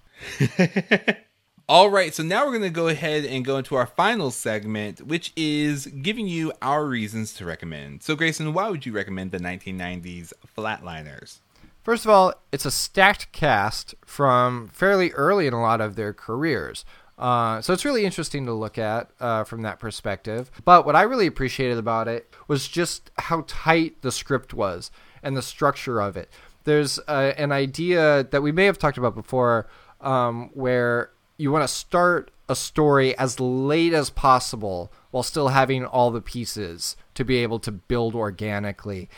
All 1.67 1.89
right, 1.89 2.13
so 2.13 2.21
now 2.21 2.45
we're 2.45 2.51
going 2.51 2.62
to 2.62 2.69
go 2.69 2.89
ahead 2.89 3.25
and 3.25 3.43
go 3.43 3.58
into 3.58 3.73
our 3.73 3.88
final 3.88 4.30
segment, 4.30 5.01
which 5.01 5.34
is 5.36 5.88
giving 5.88 6.28
you 6.28 6.54
our 6.62 6.86
reasons 6.86 7.34
to 7.34 7.45
recommend. 7.45 8.04
So, 8.04 8.15
Grayson, 8.15 8.54
why 8.54 8.69
would 8.69 8.86
you 8.86 8.91
recommend 8.91 9.32
the 9.32 9.39
1990s 9.39 10.32
Flatliners? 10.56 11.39
First 11.82 12.06
of 12.06 12.12
all, 12.12 12.36
it's 12.51 12.65
a 12.65 12.71
stacked 12.71 13.32
cast 13.32 13.95
from 14.06 14.67
fairly 14.67 15.12
early 15.13 15.47
in 15.47 15.54
a 15.54 15.62
lot 15.62 15.82
of 15.82 15.95
their 15.95 16.13
careers. 16.13 16.86
Uh, 17.17 17.60
so 17.62 17.73
it's 17.73 17.86
really 17.86 18.06
interesting 18.06 18.45
to 18.45 18.54
look 18.54 18.78
at 18.78 19.10
uh, 19.19 19.43
from 19.43 19.63
that 19.63 19.80
perspective. 19.80 20.51
But 20.65 20.86
what 20.86 20.95
I 20.95 21.01
really 21.01 21.25
appreciated 21.25 21.80
about 21.80 22.08
it 22.08 22.32
was 22.47 22.67
just 22.67 23.10
how 23.17 23.43
tight 23.47 24.04
the 24.04 24.12
script 24.12 24.54
was 24.54 24.91
and 25.23 25.36
the 25.36 25.41
structure 25.41 25.99
of 25.99 26.15
it. 26.15 26.30
There's 26.65 26.99
uh, 27.08 27.34
an 27.38 27.51
idea 27.51 28.23
that 28.30 28.43
we 28.43 28.51
may 28.51 28.65
have 28.65 28.78
talked 28.78 28.99
about 28.99 29.15
before 29.15 29.67
um, 30.01 30.51
where 30.54 31.10
you 31.38 31.52
want 31.52 31.63
to 31.63 31.67
start 31.67 32.32
a 32.48 32.56
story 32.56 33.17
as 33.17 33.39
late 33.39 33.93
as 33.93 34.10
possible 34.10 34.91
while 35.12 35.24
still 35.24 35.50
having 35.50 35.86
all 35.86 36.12
the 36.12 36.21
pieces 36.21 36.95
to 37.15 37.24
be 37.24 37.38
able 37.38 37.60
to 37.60 37.71
build 37.71 38.15
organically. 38.15 39.10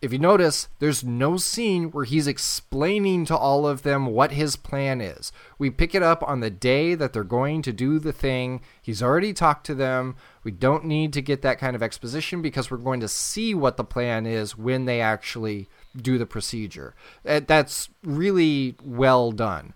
If 0.00 0.14
you 0.14 0.18
notice, 0.18 0.68
there's 0.78 1.04
no 1.04 1.36
scene 1.36 1.90
where 1.90 2.06
he's 2.06 2.26
explaining 2.26 3.26
to 3.26 3.36
all 3.36 3.66
of 3.66 3.82
them 3.82 4.06
what 4.06 4.32
his 4.32 4.56
plan 4.56 5.02
is. 5.02 5.30
We 5.58 5.68
pick 5.68 5.94
it 5.94 6.02
up 6.02 6.22
on 6.22 6.40
the 6.40 6.48
day 6.48 6.94
that 6.94 7.12
they're 7.12 7.22
going 7.22 7.60
to 7.62 7.72
do 7.72 7.98
the 7.98 8.12
thing. 8.12 8.62
He's 8.80 9.02
already 9.02 9.34
talked 9.34 9.66
to 9.66 9.74
them. 9.74 10.16
We 10.42 10.52
don't 10.52 10.86
need 10.86 11.12
to 11.12 11.20
get 11.20 11.42
that 11.42 11.58
kind 11.58 11.76
of 11.76 11.82
exposition 11.82 12.40
because 12.40 12.70
we're 12.70 12.78
going 12.78 13.00
to 13.00 13.08
see 13.08 13.54
what 13.54 13.76
the 13.76 13.84
plan 13.84 14.24
is 14.24 14.56
when 14.56 14.86
they 14.86 15.02
actually 15.02 15.68
do 15.94 16.16
the 16.16 16.24
procedure. 16.24 16.94
That's 17.22 17.90
really 18.02 18.76
well 18.82 19.32
done 19.32 19.74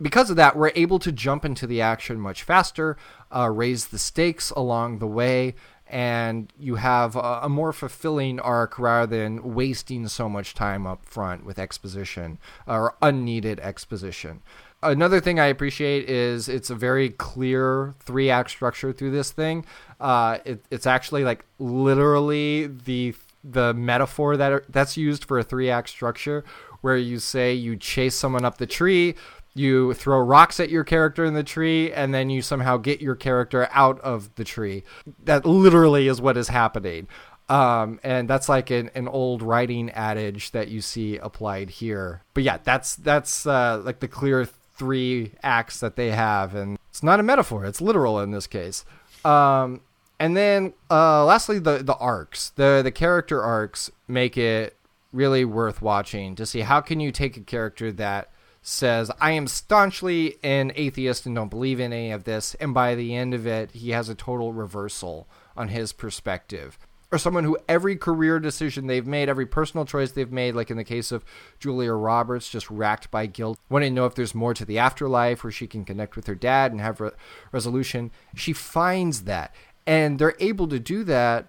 because 0.00 0.30
of 0.30 0.36
that, 0.36 0.56
we're 0.56 0.72
able 0.74 0.98
to 1.00 1.12
jump 1.12 1.44
into 1.44 1.66
the 1.66 1.80
action 1.80 2.20
much 2.20 2.42
faster, 2.42 2.96
uh, 3.34 3.50
raise 3.50 3.88
the 3.88 3.98
stakes 3.98 4.50
along 4.50 4.98
the 4.98 5.06
way, 5.06 5.54
and 5.90 6.52
you 6.58 6.76
have 6.76 7.16
a, 7.16 7.40
a, 7.42 7.48
more 7.48 7.72
fulfilling 7.72 8.38
arc 8.40 8.78
rather 8.78 9.18
than 9.18 9.54
wasting 9.54 10.06
so 10.06 10.28
much 10.28 10.54
time 10.54 10.86
up 10.86 11.04
front 11.04 11.44
with 11.44 11.58
exposition 11.58 12.38
or 12.66 12.94
unneeded 13.02 13.58
exposition. 13.60 14.40
Another 14.82 15.20
thing 15.20 15.38
I 15.38 15.46
appreciate 15.46 16.08
is 16.08 16.48
it's 16.48 16.70
a 16.70 16.74
very 16.74 17.10
clear 17.10 17.94
three 18.00 18.30
act 18.30 18.50
structure 18.50 18.92
through 18.92 19.10
this 19.10 19.30
thing. 19.30 19.66
Uh, 20.00 20.38
it, 20.44 20.64
it's 20.70 20.86
actually 20.86 21.24
like 21.24 21.44
literally 21.58 22.66
the 22.66 23.14
the 23.42 23.72
metaphor 23.72 24.36
that 24.36 24.52
are, 24.52 24.64
that's 24.68 24.98
used 24.98 25.24
for 25.24 25.38
a 25.38 25.42
three 25.42 25.70
act 25.70 25.88
structure, 25.88 26.44
where 26.82 26.96
you 26.96 27.18
say 27.18 27.52
you 27.52 27.76
chase 27.76 28.14
someone 28.14 28.44
up 28.44 28.58
the 28.58 28.66
tree, 28.66 29.14
you 29.54 29.94
throw 29.94 30.18
rocks 30.20 30.60
at 30.60 30.70
your 30.70 30.84
character 30.84 31.24
in 31.24 31.34
the 31.34 31.42
tree 31.42 31.92
and 31.92 32.14
then 32.14 32.30
you 32.30 32.42
somehow 32.42 32.76
get 32.76 33.00
your 33.00 33.16
character 33.16 33.68
out 33.72 34.00
of 34.00 34.34
the 34.36 34.44
tree. 34.44 34.84
That 35.24 35.44
literally 35.44 36.06
is 36.06 36.20
what 36.20 36.36
is 36.36 36.48
happening. 36.48 37.08
Um, 37.48 37.98
and 38.04 38.30
that's 38.30 38.48
like 38.48 38.70
an, 38.70 38.90
an 38.94 39.08
old 39.08 39.42
writing 39.42 39.90
adage 39.90 40.52
that 40.52 40.68
you 40.68 40.80
see 40.80 41.16
applied 41.16 41.70
here. 41.70 42.22
But 42.32 42.44
yeah 42.44 42.58
that's 42.62 42.94
that's 42.94 43.46
uh, 43.46 43.82
like 43.84 44.00
the 44.00 44.08
clear 44.08 44.44
three 44.44 45.32
acts 45.42 45.80
that 45.80 45.96
they 45.96 46.10
have 46.12 46.54
and 46.54 46.78
it's 46.88 47.02
not 47.02 47.20
a 47.20 47.22
metaphor 47.22 47.66
it's 47.66 47.80
literal 47.80 48.20
in 48.20 48.30
this 48.30 48.46
case. 48.46 48.84
Um, 49.24 49.80
and 50.20 50.36
then 50.36 50.74
uh, 50.90 51.24
lastly 51.24 51.58
the 51.58 51.78
the 51.78 51.96
arcs. 51.96 52.50
The 52.50 52.82
the 52.84 52.92
character 52.92 53.42
arcs 53.42 53.90
make 54.06 54.36
it 54.36 54.76
really 55.12 55.44
worth 55.44 55.82
watching 55.82 56.36
to 56.36 56.46
see 56.46 56.60
how 56.60 56.80
can 56.80 57.00
you 57.00 57.10
take 57.10 57.36
a 57.36 57.40
character 57.40 57.90
that 57.90 58.30
says, 58.62 59.10
I 59.20 59.32
am 59.32 59.46
staunchly 59.46 60.38
an 60.42 60.72
atheist 60.74 61.26
and 61.26 61.34
don't 61.34 61.48
believe 61.48 61.80
in 61.80 61.92
any 61.92 62.10
of 62.10 62.24
this. 62.24 62.54
And 62.56 62.74
by 62.74 62.94
the 62.94 63.14
end 63.14 63.34
of 63.34 63.46
it, 63.46 63.72
he 63.72 63.90
has 63.90 64.08
a 64.08 64.14
total 64.14 64.52
reversal 64.52 65.28
on 65.56 65.68
his 65.68 65.92
perspective. 65.92 66.78
Or 67.12 67.18
someone 67.18 67.42
who 67.42 67.58
every 67.68 67.96
career 67.96 68.38
decision 68.38 68.86
they've 68.86 69.06
made, 69.06 69.28
every 69.28 69.46
personal 69.46 69.84
choice 69.84 70.12
they've 70.12 70.30
made, 70.30 70.54
like 70.54 70.70
in 70.70 70.76
the 70.76 70.84
case 70.84 71.10
of 71.10 71.24
Julia 71.58 71.92
Roberts, 71.92 72.48
just 72.48 72.70
racked 72.70 73.10
by 73.10 73.26
guilt, 73.26 73.58
wanting 73.68 73.92
to 73.92 73.94
know 73.96 74.06
if 74.06 74.14
there's 74.14 74.34
more 74.34 74.54
to 74.54 74.64
the 74.64 74.78
afterlife 74.78 75.42
where 75.42 75.50
she 75.50 75.66
can 75.66 75.84
connect 75.84 76.14
with 76.14 76.28
her 76.28 76.36
dad 76.36 76.70
and 76.70 76.80
have 76.80 77.00
re- 77.00 77.10
resolution. 77.50 78.12
She 78.36 78.52
finds 78.52 79.22
that. 79.22 79.54
And 79.86 80.18
they're 80.18 80.36
able 80.38 80.68
to 80.68 80.78
do 80.78 81.02
that 81.04 81.48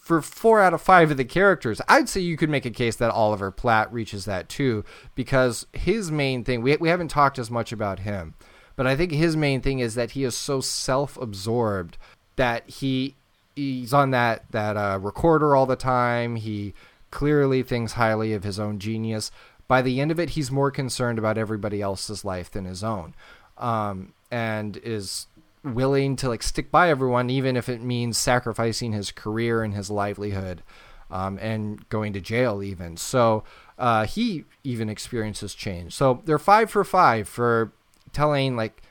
for 0.00 0.22
four 0.22 0.60
out 0.60 0.74
of 0.74 0.80
five 0.80 1.10
of 1.10 1.16
the 1.16 1.24
characters, 1.24 1.80
I'd 1.88 2.08
say 2.08 2.20
you 2.20 2.36
could 2.36 2.50
make 2.50 2.64
a 2.64 2.70
case 2.70 2.96
that 2.96 3.10
Oliver 3.10 3.50
Platt 3.50 3.92
reaches 3.92 4.24
that 4.24 4.48
too, 4.48 4.84
because 5.14 5.66
his 5.72 6.10
main 6.10 6.42
thing, 6.42 6.62
we, 6.62 6.76
we 6.76 6.88
haven't 6.88 7.08
talked 7.08 7.38
as 7.38 7.50
much 7.50 7.70
about 7.70 8.00
him, 8.00 8.34
but 8.76 8.86
I 8.86 8.96
think 8.96 9.12
his 9.12 9.36
main 9.36 9.60
thing 9.60 9.78
is 9.78 9.94
that 9.94 10.12
he 10.12 10.24
is 10.24 10.34
so 10.34 10.60
self 10.60 11.16
absorbed 11.18 11.98
that 12.36 12.68
he 12.68 13.14
he's 13.54 13.92
on 13.92 14.10
that, 14.12 14.50
that 14.50 14.76
uh, 14.76 14.98
recorder 15.00 15.54
all 15.54 15.66
the 15.66 15.76
time. 15.76 16.36
He 16.36 16.72
clearly 17.10 17.62
thinks 17.62 17.92
highly 17.92 18.32
of 18.32 18.42
his 18.42 18.58
own 18.58 18.78
genius. 18.78 19.30
By 19.68 19.82
the 19.82 20.00
end 20.00 20.10
of 20.10 20.18
it, 20.18 20.30
he's 20.30 20.50
more 20.50 20.70
concerned 20.70 21.18
about 21.18 21.36
everybody 21.36 21.82
else's 21.82 22.24
life 22.24 22.50
than 22.50 22.64
his 22.64 22.82
own. 22.82 23.14
Um, 23.58 24.14
and 24.30 24.76
is 24.78 25.26
willing 25.62 26.16
to 26.16 26.28
like 26.28 26.42
stick 26.42 26.70
by 26.70 26.90
everyone, 26.90 27.30
even 27.30 27.56
if 27.56 27.68
it 27.68 27.82
means 27.82 28.16
sacrificing 28.16 28.92
his 28.92 29.10
career 29.12 29.62
and 29.62 29.74
his 29.74 29.90
livelihood, 29.90 30.62
um, 31.10 31.38
and 31.40 31.88
going 31.88 32.12
to 32.12 32.20
jail 32.20 32.62
even. 32.62 32.96
So 32.96 33.44
uh, 33.78 34.06
he 34.06 34.44
even 34.64 34.88
experiences 34.88 35.54
change. 35.54 35.94
So 35.94 36.22
they're 36.24 36.38
five 36.38 36.70
for 36.70 36.84
five 36.84 37.28
for 37.28 37.72
telling 38.12 38.56
like 38.56 38.82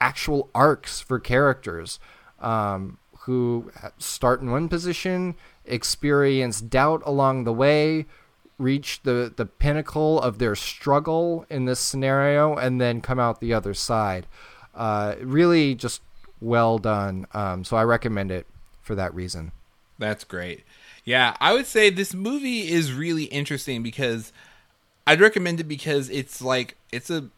actual 0.00 0.50
arcs 0.54 1.00
for 1.00 1.18
characters 1.18 1.98
um, 2.40 2.98
who 3.20 3.70
start 3.98 4.40
in 4.40 4.50
one 4.50 4.68
position, 4.68 5.34
experience 5.64 6.60
doubt 6.60 7.02
along 7.06 7.44
the 7.44 7.52
way, 7.52 8.06
reach 8.58 9.02
the 9.02 9.32
the 9.34 9.46
pinnacle 9.46 10.20
of 10.20 10.38
their 10.38 10.54
struggle 10.54 11.44
in 11.50 11.64
this 11.64 11.80
scenario, 11.80 12.54
and 12.54 12.80
then 12.80 13.00
come 13.00 13.18
out 13.18 13.40
the 13.40 13.54
other 13.54 13.74
side. 13.74 14.26
Uh, 14.74 15.14
really, 15.20 15.74
just 15.74 16.02
well 16.44 16.78
done. 16.78 17.26
Um, 17.32 17.64
so 17.64 17.76
I 17.76 17.84
recommend 17.84 18.30
it 18.30 18.46
for 18.82 18.94
that 18.94 19.14
reason. 19.14 19.52
That's 19.98 20.24
great. 20.24 20.64
Yeah, 21.04 21.36
I 21.40 21.52
would 21.52 21.66
say 21.66 21.90
this 21.90 22.14
movie 22.14 22.70
is 22.70 22.92
really 22.92 23.24
interesting 23.24 23.82
because 23.82 24.32
I'd 25.06 25.20
recommend 25.20 25.60
it 25.60 25.64
because 25.64 26.08
it's 26.10 26.40
like 26.40 26.76
it's 26.92 27.10
a 27.10 27.28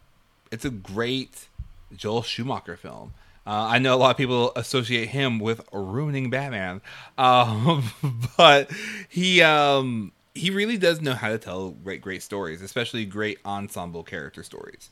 it's 0.51 0.65
a 0.65 0.71
great 0.71 1.49
Joel 1.95 2.23
Schumacher 2.23 2.77
film. 2.77 3.15
Uh, 3.47 3.69
I 3.71 3.79
know 3.79 3.95
a 3.95 3.99
lot 3.99 4.11
of 4.11 4.17
people 4.17 4.53
associate 4.57 5.09
him 5.09 5.39
with 5.39 5.61
ruining 5.73 6.31
Batman, 6.31 6.81
um, 7.19 7.85
but 8.37 8.71
he 9.09 9.43
um, 9.43 10.13
he 10.35 10.51
really 10.51 10.77
does 10.77 11.01
know 11.01 11.15
how 11.15 11.29
to 11.29 11.39
tell 11.39 11.71
great 11.71 12.01
great 12.01 12.23
stories, 12.23 12.63
especially 12.63 13.05
great 13.05 13.39
ensemble 13.45 14.03
character 14.03 14.43
stories. 14.43 14.91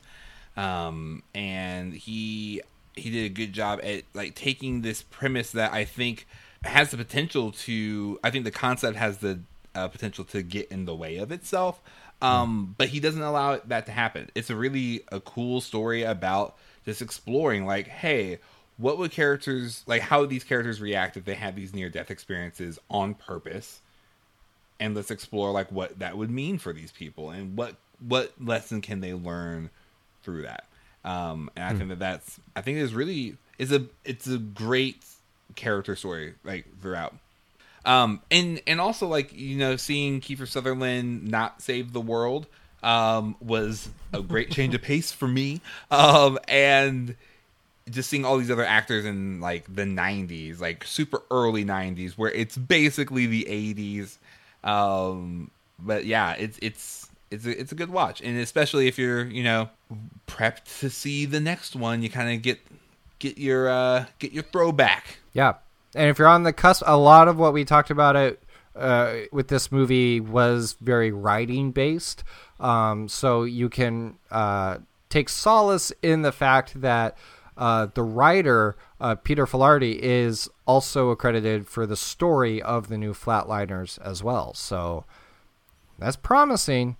Um, 0.57 1.23
and 1.33 1.93
he 1.93 2.61
he 2.95 3.09
did 3.09 3.25
a 3.25 3.29
good 3.29 3.53
job 3.53 3.79
at 3.83 4.03
like 4.13 4.35
taking 4.35 4.81
this 4.81 5.01
premise 5.01 5.51
that 5.51 5.73
I 5.73 5.85
think 5.85 6.27
has 6.63 6.91
the 6.91 6.97
potential 6.97 7.51
to. 7.51 8.19
I 8.23 8.29
think 8.29 8.45
the 8.45 8.51
concept 8.51 8.97
has 8.97 9.19
the 9.19 9.39
uh, 9.73 9.87
potential 9.87 10.23
to 10.25 10.41
get 10.41 10.69
in 10.71 10.85
the 10.85 10.95
way 10.95 11.17
of 11.17 11.31
itself. 11.31 11.81
Um, 12.21 12.69
mm. 12.69 12.75
but 12.77 12.87
he 12.89 12.99
doesn't 12.99 13.21
allow 13.21 13.59
that 13.65 13.85
to 13.87 13.91
happen. 13.91 14.29
It's 14.35 14.49
a 14.49 14.55
really 14.55 15.01
a 15.11 15.19
cool 15.19 15.59
story 15.59 16.03
about 16.03 16.55
just 16.85 17.01
exploring, 17.01 17.65
like, 17.65 17.87
hey, 17.87 18.39
what 18.77 18.97
would 18.97 19.11
characters 19.11 19.83
like? 19.85 20.01
How 20.01 20.21
would 20.21 20.29
these 20.29 20.43
characters 20.43 20.81
react 20.81 21.17
if 21.17 21.25
they 21.25 21.35
had 21.35 21.55
these 21.55 21.73
near 21.73 21.89
death 21.89 22.11
experiences 22.11 22.79
on 22.89 23.13
purpose? 23.13 23.81
And 24.79 24.95
let's 24.95 25.11
explore 25.11 25.51
like 25.51 25.71
what 25.71 25.99
that 25.99 26.17
would 26.17 26.29
mean 26.29 26.57
for 26.57 26.73
these 26.73 26.91
people 26.91 27.29
and 27.29 27.57
what 27.57 27.75
what 28.05 28.33
lesson 28.41 28.81
can 28.81 28.99
they 28.99 29.13
learn 29.13 29.69
through 30.23 30.43
that. 30.43 30.65
Um, 31.05 31.49
and 31.55 31.63
I 31.63 31.71
hmm. 31.71 31.77
think 31.77 31.89
that 31.91 31.99
that's 31.99 32.39
I 32.55 32.61
think 32.61 32.79
it's 32.79 32.93
really 32.93 33.37
is 33.57 33.71
a 33.71 33.85
it's 34.03 34.27
a 34.27 34.37
great 34.37 35.05
character 35.55 35.95
story 35.95 36.33
like 36.43 36.65
throughout. 36.81 37.15
Um, 37.85 38.21
and 38.31 38.61
and 38.65 38.81
also 38.81 39.07
like 39.07 39.31
you 39.33 39.57
know 39.57 39.77
seeing 39.77 40.19
Kiefer 40.19 40.47
Sutherland 40.47 41.27
not 41.29 41.61
save 41.61 41.93
the 41.93 42.01
world 42.01 42.47
um, 42.83 43.35
was 43.39 43.89
a 44.13 44.21
great 44.21 44.51
change 44.51 44.75
of 44.75 44.81
pace 44.81 45.11
for 45.11 45.27
me. 45.27 45.61
Um, 45.91 46.39
and 46.47 47.15
just 47.89 48.09
seeing 48.09 48.25
all 48.25 48.37
these 48.37 48.51
other 48.51 48.65
actors 48.65 49.05
in 49.05 49.41
like 49.41 49.73
the 49.73 49.83
90s, 49.83 50.59
like 50.59 50.83
super 50.83 51.21
early 51.29 51.63
90s, 51.63 52.13
where 52.13 52.31
it's 52.31 52.57
basically 52.57 53.27
the 53.27 53.45
80s. 53.45 54.17
Um, 54.67 55.51
but 55.79 56.05
yeah, 56.05 56.33
it's 56.33 56.57
it's 56.61 57.04
it's 57.35 57.45
a, 57.45 57.59
it's 57.59 57.71
a 57.71 57.75
good 57.75 57.89
watch, 57.89 58.21
and 58.21 58.37
especially 58.39 58.87
if 58.87 58.97
you're 58.97 59.25
you 59.25 59.43
know 59.43 59.69
prepped 60.27 60.79
to 60.79 60.89
see 60.89 61.25
the 61.25 61.39
next 61.39 61.75
one, 61.75 62.01
you 62.01 62.09
kind 62.09 62.35
of 62.35 62.41
get 62.41 62.59
get 63.19 63.37
your 63.37 63.69
uh, 63.69 64.05
get 64.19 64.31
your 64.31 64.43
throwback. 64.43 65.19
Yeah, 65.33 65.55
and 65.93 66.09
if 66.09 66.17
you're 66.19 66.27
on 66.27 66.43
the 66.43 66.53
cusp, 66.53 66.83
a 66.85 66.97
lot 66.97 67.27
of 67.27 67.37
what 67.37 67.53
we 67.53 67.65
talked 67.65 67.89
about 67.89 68.15
it 68.15 68.41
uh, 68.75 69.13
with 69.31 69.47
this 69.47 69.71
movie 69.71 70.19
was 70.19 70.75
very 70.81 71.11
writing 71.11 71.71
based. 71.71 72.23
Um, 72.59 73.07
so 73.07 73.43
you 73.43 73.69
can 73.69 74.17
uh, 74.31 74.77
take 75.09 75.29
solace 75.29 75.91
in 76.01 76.21
the 76.21 76.31
fact 76.31 76.81
that 76.81 77.17
uh, 77.57 77.87
the 77.93 78.03
writer 78.03 78.75
uh, 78.99 79.15
Peter 79.15 79.45
Filardi 79.45 79.97
is 79.99 80.49
also 80.65 81.09
accredited 81.09 81.67
for 81.67 81.85
the 81.85 81.95
story 81.95 82.61
of 82.61 82.87
the 82.87 82.97
new 82.97 83.13
Flatliners 83.13 83.99
as 84.01 84.23
well. 84.23 84.53
So 84.53 85.05
that's 85.97 86.15
promising. 86.15 86.97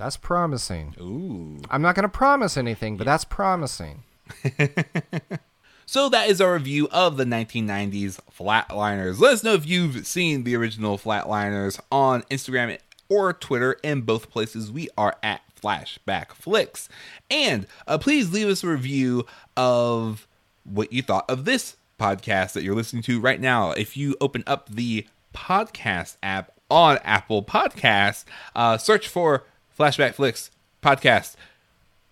That's 0.00 0.16
promising. 0.16 0.94
Ooh. 0.98 1.60
I'm 1.68 1.82
not 1.82 1.94
going 1.94 2.04
to 2.04 2.08
promise 2.08 2.56
anything, 2.56 2.96
but 2.96 3.04
that's 3.04 3.26
promising. 3.26 4.02
so 5.84 6.08
that 6.08 6.30
is 6.30 6.40
our 6.40 6.54
review 6.54 6.88
of 6.90 7.18
the 7.18 7.26
1990s 7.26 8.18
Flatliners. 8.34 9.20
Let 9.20 9.34
us 9.34 9.44
know 9.44 9.52
if 9.52 9.66
you've 9.66 10.06
seen 10.06 10.44
the 10.44 10.56
original 10.56 10.96
Flatliners 10.96 11.78
on 11.92 12.22
Instagram 12.30 12.78
or 13.10 13.34
Twitter. 13.34 13.74
In 13.82 14.00
both 14.00 14.30
places, 14.30 14.72
we 14.72 14.88
are 14.96 15.16
at 15.22 15.42
Flashback 15.62 16.32
Flicks. 16.32 16.88
And 17.30 17.66
uh, 17.86 17.98
please 17.98 18.32
leave 18.32 18.48
us 18.48 18.64
a 18.64 18.68
review 18.68 19.26
of 19.54 20.26
what 20.64 20.94
you 20.94 21.02
thought 21.02 21.28
of 21.28 21.44
this 21.44 21.76
podcast 22.00 22.54
that 22.54 22.62
you're 22.62 22.74
listening 22.74 23.02
to 23.02 23.20
right 23.20 23.38
now. 23.38 23.72
If 23.72 23.98
you 23.98 24.16
open 24.18 24.44
up 24.46 24.70
the 24.70 25.06
podcast 25.34 26.16
app 26.22 26.52
on 26.70 26.98
Apple 27.04 27.42
Podcasts, 27.42 28.24
uh, 28.56 28.78
search 28.78 29.06
for 29.06 29.44
Flashback 29.80 30.14
Flicks 30.14 30.50
podcast. 30.82 31.36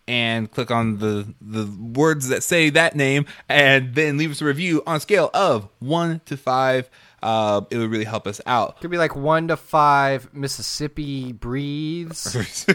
And 0.07 0.51
click 0.51 0.71
on 0.71 0.99
the 0.99 1.35
the 1.39 1.67
words 1.67 2.29
that 2.29 2.43
say 2.43 2.71
that 2.71 2.97
name 2.97 3.27
and 3.47 3.95
then 3.95 4.17
leave 4.17 4.31
us 4.31 4.41
a 4.41 4.47
review 4.47 4.83
on 4.87 4.97
a 4.97 5.01
scale 5.01 5.29
of 5.35 5.69
1 5.81 6.23
to 6.25 6.39
5 6.39 6.89
uh, 7.23 7.63
it 7.71 7.79
would 7.79 7.91
really 7.91 8.05
help 8.05 8.27
us 8.27 8.41
out. 8.47 8.81
Could 8.81 8.91
be 8.91 8.99
like 8.99 9.17
one 9.17 9.49
to 9.49 9.57
five 9.57 10.33
Mississippi 10.33 11.33
breathes. 11.33 12.35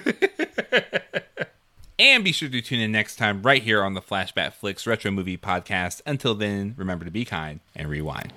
and 2.00 2.24
be 2.24 2.32
sure 2.32 2.50
to 2.50 2.62
tune 2.62 2.80
in 2.80 2.92
next 2.92 3.16
time 3.16 3.42
right 3.42 3.64
here 3.64 3.84
on 3.84 3.94
the 3.94 4.02
flashback 4.02 4.54
flicks 4.54 4.86
retro 4.86 5.12
movie 5.12 5.38
podcast. 5.38 6.02
Until 6.06 6.36
then 6.36 6.76
remember 6.78 7.06
to 7.06 7.12
be 7.12 7.26
kind 7.26 7.62
and 7.76 7.90
rewind 7.90 8.34